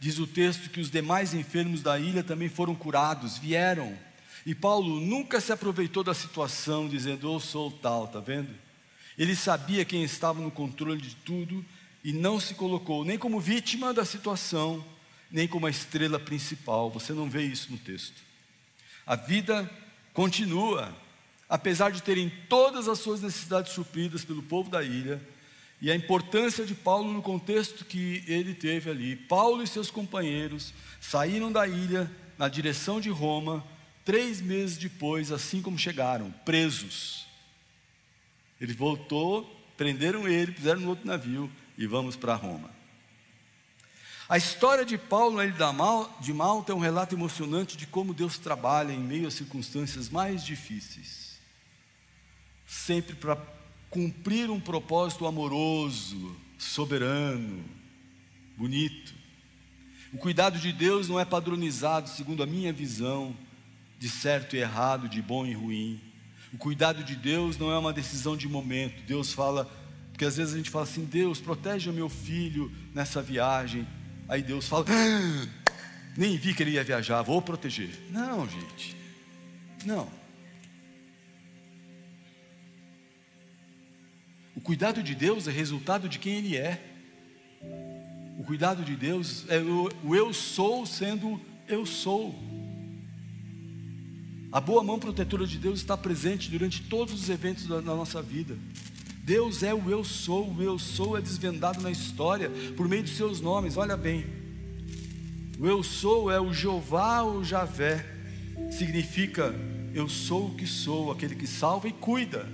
Diz 0.03 0.19
o 0.19 0.27
texto 0.27 0.69
que 0.69 0.81
os 0.81 0.91
demais 0.91 1.33
enfermos 1.33 1.81
da 1.81 1.97
ilha 1.97 2.21
também 2.21 2.49
foram 2.49 2.75
curados, 2.75 3.37
vieram. 3.37 3.97
E 4.45 4.53
Paulo 4.53 4.99
nunca 4.99 5.39
se 5.39 5.53
aproveitou 5.53 6.03
da 6.03 6.13
situação, 6.13 6.89
dizendo, 6.89 7.31
eu 7.31 7.39
sou 7.39 7.71
tal, 7.71 8.03
está 8.03 8.19
vendo? 8.19 8.53
Ele 9.17 9.33
sabia 9.33 9.85
quem 9.85 10.03
estava 10.03 10.41
no 10.41 10.51
controle 10.51 10.99
de 10.99 11.15
tudo 11.15 11.63
e 12.03 12.11
não 12.11 12.37
se 12.37 12.53
colocou 12.53 13.05
nem 13.05 13.17
como 13.17 13.39
vítima 13.39 13.93
da 13.93 14.03
situação, 14.03 14.83
nem 15.31 15.47
como 15.47 15.67
a 15.67 15.69
estrela 15.69 16.19
principal. 16.19 16.91
Você 16.91 17.13
não 17.13 17.29
vê 17.29 17.43
isso 17.43 17.71
no 17.71 17.77
texto. 17.77 18.21
A 19.07 19.15
vida 19.15 19.71
continua, 20.13 20.93
apesar 21.47 21.93
de 21.93 22.03
terem 22.03 22.29
todas 22.49 22.89
as 22.89 22.99
suas 22.99 23.21
necessidades 23.21 23.71
supridas 23.71 24.25
pelo 24.25 24.43
povo 24.43 24.69
da 24.69 24.83
ilha, 24.83 25.21
e 25.83 25.91
a 25.91 25.95
importância 25.95 26.65
de 26.65 26.73
Paulo 26.73 27.11
no 27.11 27.21
contexto 27.21 27.83
que 27.83 28.23
ele 28.25 28.53
teve 28.53 28.89
ali. 28.89 29.17
Paulo 29.17 29.61
e 29.61 29.67
seus 29.67 29.91
companheiros 29.91 30.73
saíram 31.01 31.51
da 31.51 31.67
ilha 31.67 32.09
na 32.37 32.47
direção 32.47 33.01
de 33.01 33.09
Roma, 33.09 33.61
três 34.05 34.39
meses 34.39 34.77
depois, 34.77 35.29
assim 35.29 35.61
como 35.61 35.77
chegaram, 35.77 36.31
presos. 36.45 37.27
Ele 38.61 38.71
voltou, 38.71 39.43
prenderam 39.75 40.25
ele, 40.25 40.53
puseram 40.53 40.79
no 40.79 40.87
outro 40.87 41.05
navio 41.05 41.51
e 41.77 41.85
vamos 41.85 42.15
para 42.15 42.33
Roma. 42.33 42.71
A 44.29 44.37
história 44.37 44.85
de 44.85 44.97
Paulo 44.97 45.35
na 45.35 45.43
ilha 45.43 45.57
de 46.21 46.33
Malta 46.33 46.71
é 46.71 46.75
um 46.75 46.79
relato 46.79 47.13
emocionante 47.13 47.75
de 47.75 47.85
como 47.85 48.13
Deus 48.13 48.37
trabalha 48.37 48.93
em 48.93 48.99
meio 48.99 49.27
às 49.27 49.33
circunstâncias 49.33 50.07
mais 50.07 50.45
difíceis, 50.45 51.41
sempre 52.65 53.17
para 53.17 53.35
cumprir 53.93 54.49
um 54.49 54.59
propósito 54.59 55.27
amoroso, 55.27 56.35
soberano, 56.57 57.63
bonito. 58.57 59.13
O 60.11 60.17
cuidado 60.17 60.57
de 60.57 60.73
Deus 60.73 61.07
não 61.07 61.19
é 61.19 61.25
padronizado 61.25 62.09
segundo 62.09 62.41
a 62.41 62.47
minha 62.47 62.73
visão 62.73 63.37
de 63.99 64.09
certo 64.09 64.55
e 64.55 64.59
errado, 64.59 65.07
de 65.07 65.21
bom 65.21 65.45
e 65.45 65.53
ruim. 65.53 66.01
O 66.51 66.57
cuidado 66.57 67.03
de 67.03 67.15
Deus 67.15 67.55
não 67.59 67.71
é 67.71 67.77
uma 67.77 67.93
decisão 67.93 68.35
de 68.35 68.49
momento. 68.49 69.03
Deus 69.03 69.31
fala, 69.31 69.71
porque 70.09 70.25
às 70.25 70.37
vezes 70.37 70.55
a 70.55 70.57
gente 70.57 70.71
fala 70.71 70.85
assim: 70.85 71.05
Deus, 71.05 71.39
protege 71.39 71.91
o 71.91 71.93
meu 71.93 72.09
filho 72.09 72.71
nessa 72.95 73.21
viagem. 73.21 73.87
Aí 74.27 74.41
Deus 74.41 74.67
fala: 74.67 74.85
ah, 74.89 75.47
nem 76.17 76.35
vi 76.35 76.55
que 76.55 76.63
ele 76.63 76.71
ia 76.71 76.83
viajar, 76.83 77.21
vou 77.21 77.43
proteger. 77.43 77.91
Não, 78.09 78.49
gente, 78.49 78.95
não. 79.85 80.22
O 84.55 84.61
cuidado 84.61 85.01
de 85.01 85.15
Deus 85.15 85.47
é 85.47 85.51
resultado 85.51 86.07
de 86.07 86.19
quem 86.19 86.37
Ele 86.37 86.55
é. 86.57 86.81
O 88.37 88.43
cuidado 88.43 88.83
de 88.83 88.95
Deus 88.95 89.45
é 89.49 89.59
o, 89.59 89.89
eu 90.13 90.33
sou 90.33 90.85
sendo 90.85 91.39
eu 91.67 91.85
sou. 91.85 92.35
A 94.51 94.61
boa 94.61 94.83
mão 94.83 94.99
protetora 94.99 95.47
de 95.47 95.57
Deus 95.57 95.79
está 95.79 95.97
presente 95.97 96.51
durante 96.51 96.83
todos 96.83 97.13
os 97.13 97.29
eventos 97.29 97.65
da, 97.65 97.77
da 97.77 97.95
nossa 97.95 98.21
vida. 98.21 98.55
Deus 99.23 99.63
é 99.63 99.73
o 99.73 99.89
eu 99.89 100.03
sou, 100.03 100.53
o 100.53 100.61
eu 100.61 100.77
sou 100.77 101.17
é 101.17 101.21
desvendado 101.21 101.81
na 101.81 101.89
história 101.89 102.51
por 102.75 102.87
meio 102.87 103.03
de 103.03 103.09
seus 103.09 103.41
nomes, 103.41 103.77
olha 103.77 103.97
bem. 103.97 104.25
O 105.57 105.65
eu 105.65 105.81
sou 105.81 106.29
é 106.29 106.39
o 106.39 106.53
Jeová 106.53 107.21
ou 107.23 107.43
Javé, 107.43 108.05
significa 108.69 109.55
eu 109.93 110.09
sou 110.09 110.47
o 110.47 110.55
que 110.55 110.67
sou, 110.67 111.11
aquele 111.11 111.35
que 111.35 111.47
salva 111.47 111.87
e 111.87 111.91
cuida. 111.93 112.47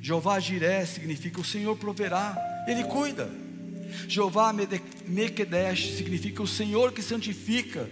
Jeová 0.00 0.40
Jiré 0.40 0.84
significa 0.86 1.40
o 1.40 1.44
Senhor 1.44 1.76
proverá, 1.76 2.36
Ele 2.66 2.84
cuida. 2.84 3.30
Jeová 4.08 4.52
Mekedesh 4.52 5.96
significa 5.96 6.42
o 6.42 6.46
Senhor 6.46 6.92
que 6.92 7.02
santifica, 7.02 7.88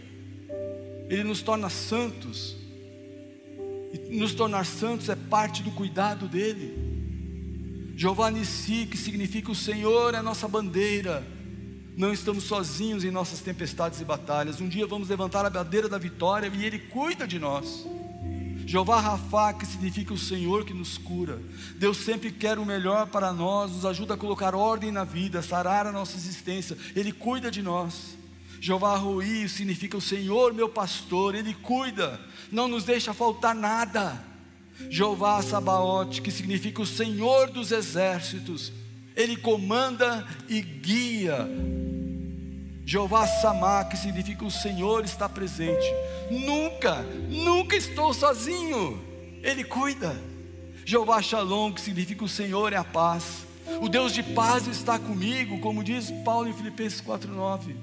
Ele 1.09 1.25
nos 1.25 1.43
torna 1.43 1.69
santos. 1.69 2.57
E 3.93 4.17
nos 4.17 4.35
tornar 4.35 4.65
santos 4.65 5.09
é 5.09 5.17
parte 5.17 5.63
do 5.63 5.71
cuidado 5.71 6.29
dEle. 6.29 6.89
Jeová 7.97 8.31
Nissi, 8.31 8.87
que 8.87 8.97
significa 8.97 9.51
o 9.51 9.55
Senhor 9.55 10.15
é 10.15 10.19
a 10.19 10.23
nossa 10.23 10.47
bandeira. 10.47 11.27
Não 11.97 12.13
estamos 12.13 12.45
sozinhos 12.45 13.03
em 13.05 13.11
nossas 13.11 13.41
tempestades 13.41 14.01
e 14.01 14.05
batalhas. 14.05 14.61
Um 14.61 14.69
dia 14.69 14.87
vamos 14.87 15.09
levantar 15.09 15.45
a 15.45 15.51
bandeira 15.51 15.89
da 15.89 15.99
vitória 15.99 16.51
e 16.55 16.65
Ele 16.65 16.79
cuida 16.79 17.27
de 17.27 17.39
nós. 17.39 17.87
Jeová 18.69 19.01
Rafá, 19.01 19.55
que 19.55 19.65
significa 19.65 20.13
o 20.13 20.19
Senhor 20.19 20.63
que 20.63 20.75
nos 20.75 20.99
cura. 20.99 21.41
Deus 21.77 21.97
sempre 21.97 22.31
quer 22.31 22.59
o 22.59 22.67
melhor 22.67 23.07
para 23.07 23.33
nós, 23.33 23.73
nos 23.73 23.87
ajuda 23.87 24.13
a 24.13 24.17
colocar 24.19 24.55
ordem 24.55 24.93
na 24.93 25.05
vida, 25.05 25.41
sarar 25.41 25.87
a 25.87 25.91
nossa 25.93 26.19
existência. 26.19 26.77
Ele 26.95 27.11
cuida 27.11 27.51
de 27.51 27.63
nós. 27.63 28.19
Jeová 28.61 28.95
Rui 28.95 29.49
significa 29.49 29.97
o 29.97 30.03
Senhor 30.03 30.53
meu 30.53 30.69
pastor, 30.69 31.35
Ele 31.35 31.55
cuida, 31.55 32.21
não 32.53 32.69
nos 32.69 32.85
deixa 32.85 33.15
faltar 33.15 33.55
nada. 33.55 34.23
Jeová 34.91 35.41
Sabaote, 35.41 36.21
que 36.21 36.31
significa 36.31 36.83
o 36.83 36.87
Senhor 36.87 37.49
dos 37.49 37.73
exércitos, 37.73 38.71
Ele 39.17 39.39
comanda 39.39 40.29
e 40.47 40.61
guia. 40.61 41.49
Jeová 42.89 43.27
Samá, 43.27 43.85
que 43.85 43.99
significa 43.99 44.47
o 44.47 44.51
Senhor 44.51 45.05
está 45.05 45.29
presente. 45.29 45.85
Nunca, 46.31 47.03
nunca 47.29 47.77
estou 47.77 48.15
sozinho, 48.15 48.99
Ele 49.43 49.63
cuida. 49.63 50.19
Jeová 50.87 51.21
Shalom, 51.21 51.71
que 51.71 51.83
significa 51.83 52.25
o 52.25 52.29
Senhor 52.31 52.73
é 52.73 52.77
a 52.77 52.85
paz. 52.85 53.47
O 53.83 53.91
Deus 53.91 54.15
de 54.15 54.23
paz 54.23 54.67
está 54.67 54.99
comigo, 54.99 55.61
como 55.61 55.85
diz 55.85 56.11
Paulo 56.25 56.49
em 56.49 56.55
Filipenses 56.55 57.03
4,9. 57.03 57.77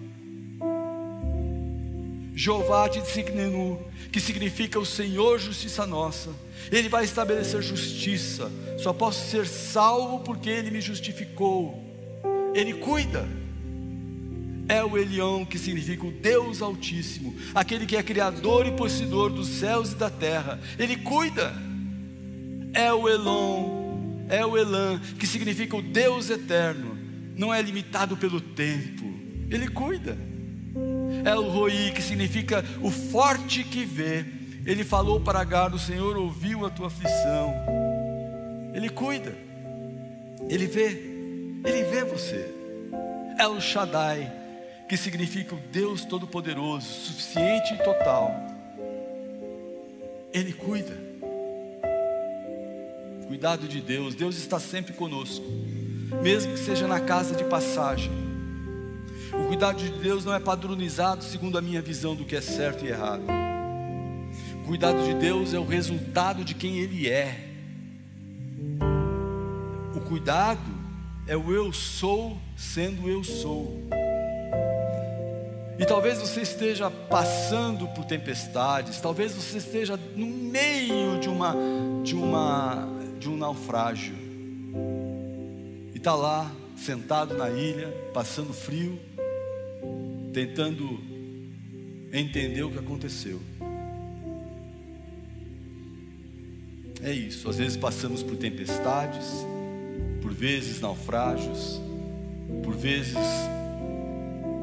Jeová 2.34 2.90
Tziknenu, 2.90 3.80
que 4.12 4.20
significa 4.20 4.80
o 4.80 4.86
Senhor 4.88 5.38
justiça 5.38 5.86
nossa. 5.86 6.32
Ele 6.72 6.90
vai 6.90 7.04
estabelecer 7.04 7.62
justiça. 7.62 8.52
Só 8.80 8.92
posso 8.92 9.30
ser 9.30 9.46
salvo 9.46 10.22
porque 10.22 10.50
Ele 10.50 10.72
me 10.72 10.82
justificou. 10.82 11.80
Ele 12.56 12.74
cuida. 12.74 13.45
É 14.68 14.84
o 14.84 14.98
Elião, 14.98 15.46
que 15.46 15.60
significa 15.60 16.06
o 16.06 16.12
Deus 16.12 16.62
Altíssimo, 16.62 17.36
aquele 17.54 17.86
que 17.86 17.96
é 17.96 18.02
criador 18.02 18.66
e 18.66 18.72
possuidor 18.72 19.30
dos 19.30 19.48
céus 19.48 19.92
e 19.92 19.96
da 19.96 20.10
terra. 20.10 20.60
Ele 20.80 20.96
cuida. 20.98 21.54
É 22.74 22.92
o 22.92 23.08
Elon, 23.08 24.26
é 24.28 24.46
o 24.46 24.58
Elan, 24.58 25.00
que 25.18 25.26
significa 25.26 25.78
o 25.78 25.82
Deus 25.82 26.30
eterno. 26.30 26.98
Não 27.38 27.54
é 27.54 27.62
limitado 27.62 28.18
pelo 28.18 28.42
tempo. 28.42 29.06
Ele 29.50 29.68
cuida. 29.68 30.18
El 31.24 31.44
Roi, 31.44 31.92
que 31.94 32.02
significa 32.02 32.64
o 32.82 32.92
forte 32.92 33.64
que 33.64 33.86
vê. 33.86 34.26
Ele 34.66 34.84
falou 34.84 35.22
para 35.22 35.40
Agar: 35.40 35.74
O 35.74 35.80
Senhor 35.80 36.18
ouviu 36.18 36.66
a 36.66 36.70
tua 36.70 36.88
aflição. 36.88 37.54
Ele 38.74 38.90
cuida, 38.90 39.34
ele 40.50 40.68
vê, 40.68 40.88
ele 41.64 41.84
vê 41.86 42.04
você. 42.04 42.54
El 43.40 43.62
Shaddai, 43.62 44.30
que 44.88 44.96
significa 44.96 45.56
o 45.56 45.60
Deus 45.72 46.06
Todo-Poderoso, 46.06 46.88
suficiente 46.88 47.74
e 47.74 47.78
total. 47.78 48.32
Ele 50.32 50.54
cuida. 50.54 50.96
Cuidado 53.28 53.68
de 53.68 53.82
Deus, 53.82 54.14
Deus 54.14 54.38
está 54.38 54.60
sempre 54.60 54.94
conosco, 54.94 55.46
mesmo 56.22 56.54
que 56.54 56.60
seja 56.60 56.88
na 56.88 57.00
casa 57.00 57.36
de 57.36 57.44
passagem. 57.46 58.12
O 59.34 59.48
cuidado 59.48 59.78
de 59.78 59.90
Deus 59.90 60.24
não 60.24 60.34
é 60.34 60.40
padronizado 60.40 61.24
segundo 61.24 61.58
a 61.58 61.62
minha 61.62 61.82
visão 61.82 62.16
do 62.16 62.24
que 62.24 62.36
é 62.36 62.42
certo 62.42 62.86
e 62.86 62.90
errado. 62.90 63.24
O 64.64 64.68
cuidado 64.68 65.04
de 65.04 65.14
Deus 65.16 65.54
é 65.54 65.60
o 65.60 65.66
resultado 65.66 66.44
de 66.44 66.54
quem 66.54 66.78
Ele 66.78 67.10
é. 67.10 67.50
O 69.96 70.02
cuidado 70.02 70.62
é 71.28 71.36
o 71.36 71.52
eu 71.52 71.74
sou 71.74 72.38
sendo 72.56 73.10
eu 73.10 73.24
sou. 73.24 73.84
E 75.78 75.86
talvez 75.86 76.20
você 76.20 76.42
esteja 76.42 76.90
passando 76.90 77.88
por 77.90 78.06
tempestades, 78.06 79.02
talvez 79.02 79.34
você 79.34 79.58
esteja 79.58 80.00
no 80.16 80.26
meio 80.26 81.20
de 81.20 81.28
uma 81.28 81.56
de 82.04 82.16
uma 82.16 82.88
de 83.20 83.30
um 83.30 83.36
naufrágio. 83.36 84.16
E 85.94 85.98
está 85.98 86.16
lá 86.16 86.50
sentado 86.78 87.36
na 87.36 87.50
ilha, 87.50 87.90
passando 88.14 88.54
frio, 88.54 89.00
tentando 90.34 91.00
entender 92.14 92.64
o 92.64 92.72
que 92.72 92.80
aconteceu. 92.80 93.42
É 97.04 97.12
isso, 97.12 97.50
às 97.50 97.58
vezes 97.58 97.76
passamos 97.76 98.24
por 98.24 98.38
tempestades, 98.38 99.46
por 100.22 100.32
vezes 100.32 100.80
naufrágios, 100.80 101.82
por 102.64 102.74
vezes 102.74 103.18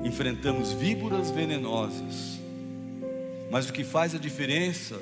enfrentamos 0.05 0.73
víboras 0.73 1.31
venenosas, 1.31 2.41
mas 3.51 3.69
o 3.69 3.73
que 3.73 3.85
faz 3.85 4.15
a 4.15 4.19
diferença 4.19 5.01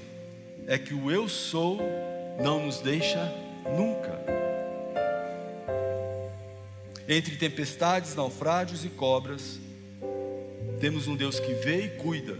é 0.66 0.78
que 0.78 0.92
o 0.92 1.10
eu 1.10 1.28
sou 1.28 1.80
não 2.42 2.66
nos 2.66 2.80
deixa 2.80 3.32
nunca. 3.76 4.18
Entre 7.08 7.36
tempestades, 7.36 8.14
naufrágios 8.14 8.84
e 8.84 8.88
cobras, 8.88 9.58
temos 10.80 11.08
um 11.08 11.16
Deus 11.16 11.40
que 11.40 11.52
vê 11.54 11.86
e 11.86 11.88
cuida, 11.90 12.38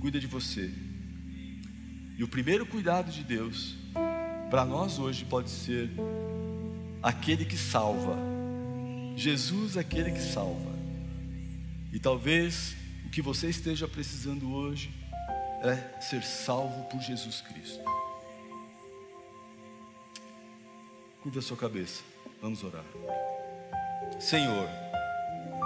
cuida 0.00 0.18
de 0.18 0.26
você. 0.26 0.70
E 2.18 2.24
o 2.24 2.28
primeiro 2.28 2.66
cuidado 2.66 3.10
de 3.10 3.22
Deus 3.22 3.76
para 4.50 4.64
nós 4.64 4.98
hoje 4.98 5.24
pode 5.24 5.50
ser 5.50 5.90
aquele 7.02 7.44
que 7.44 7.56
salva. 7.56 8.16
Jesus 9.16 9.76
aquele 9.76 10.10
que 10.10 10.20
salva. 10.20 10.75
E 11.96 11.98
talvez 11.98 12.76
o 13.06 13.08
que 13.08 13.22
você 13.22 13.48
esteja 13.48 13.88
precisando 13.88 14.52
hoje 14.52 14.90
é 15.62 15.98
ser 15.98 16.22
salvo 16.22 16.84
por 16.90 17.00
Jesus 17.00 17.40
Cristo. 17.40 17.82
Curva 21.22 21.38
a 21.38 21.42
sua 21.42 21.56
cabeça, 21.56 22.02
vamos 22.42 22.62
orar. 22.62 22.84
Senhor, 24.20 24.68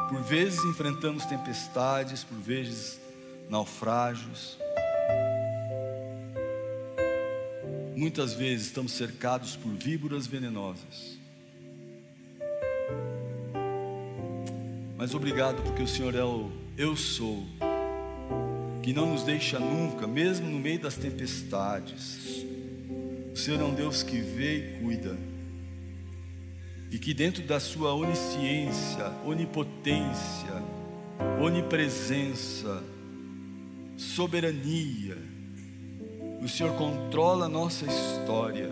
por 0.08 0.22
vezes 0.22 0.64
enfrentamos 0.66 1.26
tempestades, 1.26 2.22
por 2.22 2.38
vezes 2.38 3.00
naufrágios. 3.48 4.56
Muitas 7.96 8.34
vezes 8.34 8.68
estamos 8.68 8.92
cercados 8.92 9.56
por 9.56 9.72
víboras 9.72 10.28
venenosas. 10.28 11.19
Mas 15.00 15.14
obrigado 15.14 15.62
porque 15.62 15.82
o 15.82 15.88
Senhor 15.88 16.14
é 16.14 16.22
o 16.22 16.52
eu 16.76 16.94
sou, 16.94 17.46
que 18.82 18.92
não 18.92 19.06
nos 19.06 19.22
deixa 19.22 19.58
nunca, 19.58 20.06
mesmo 20.06 20.46
no 20.46 20.58
meio 20.58 20.78
das 20.78 20.94
tempestades. 20.94 22.44
O 23.32 23.34
Senhor 23.34 23.58
é 23.62 23.64
um 23.64 23.72
Deus 23.72 24.02
que 24.02 24.20
vê 24.20 24.58
e 24.58 24.78
cuida. 24.78 25.16
E 26.90 26.98
que 26.98 27.14
dentro 27.14 27.42
da 27.44 27.58
sua 27.58 27.94
onisciência, 27.94 29.10
onipotência, 29.24 30.52
onipresença, 31.40 32.84
soberania, 33.96 35.16
o 36.42 36.46
Senhor 36.46 36.76
controla 36.76 37.46
a 37.46 37.48
nossa 37.48 37.86
história, 37.86 38.68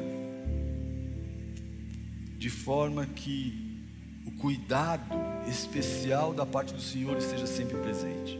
de 2.37 2.51
forma 2.51 3.07
que 3.07 3.83
o 4.27 4.33
cuidado 4.33 5.28
especial 5.47 6.33
da 6.33 6.45
parte 6.45 6.73
do 6.73 6.81
Senhor 6.81 7.17
esteja 7.17 7.47
sempre 7.47 7.77
presente. 7.77 8.39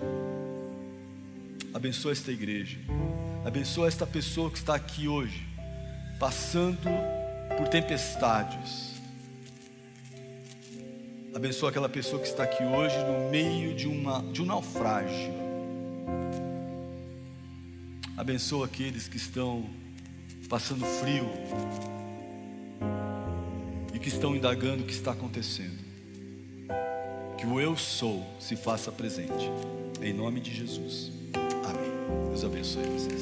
Abençoa 1.73 2.13
esta 2.13 2.33
igreja, 2.33 2.79
abençoa 3.45 3.89
esta 3.89 4.07
pessoa 4.07 4.51
que 4.51 4.59
está 4.59 4.75
aqui 4.75 5.07
hoje, 5.07 5.47
passando 6.19 6.89
por 7.57 7.69
tempestades. 7.69 8.89
Abençoa 11.35 11.71
aquela 11.71 11.89
pessoa 11.89 12.21
que 12.21 12.27
está 12.27 12.43
aqui 12.43 12.65
hoje 12.65 12.97
no 13.05 13.31
meio 13.31 13.75
de, 13.75 13.87
uma, 13.87 14.23
de 14.33 14.43
um 14.43 14.47
naufrágio. 14.47 15.33
Abençoa 18.17 18.67
aqueles 18.67 19.07
que 19.07 19.17
estão 19.17 19.69
passando 20.49 20.85
frio 20.85 21.31
e 23.95 23.99
que 23.99 24.09
estão 24.09 24.35
indagando 24.35 24.83
o 24.83 24.87
que 24.87 24.93
está 24.93 25.13
acontecendo. 25.13 25.88
Que 27.39 27.47
o 27.47 27.61
eu 27.61 27.77
sou 27.77 28.27
se 28.41 28.57
faça 28.57 28.91
presente. 28.91 29.49
Em 30.03 30.13
nome 30.13 30.41
de 30.41 30.53
Jesus. 30.53 31.13
Amém. 31.65 32.29
Deus 32.31 32.45
abençoe 32.45 32.83
vocês. 32.87 33.19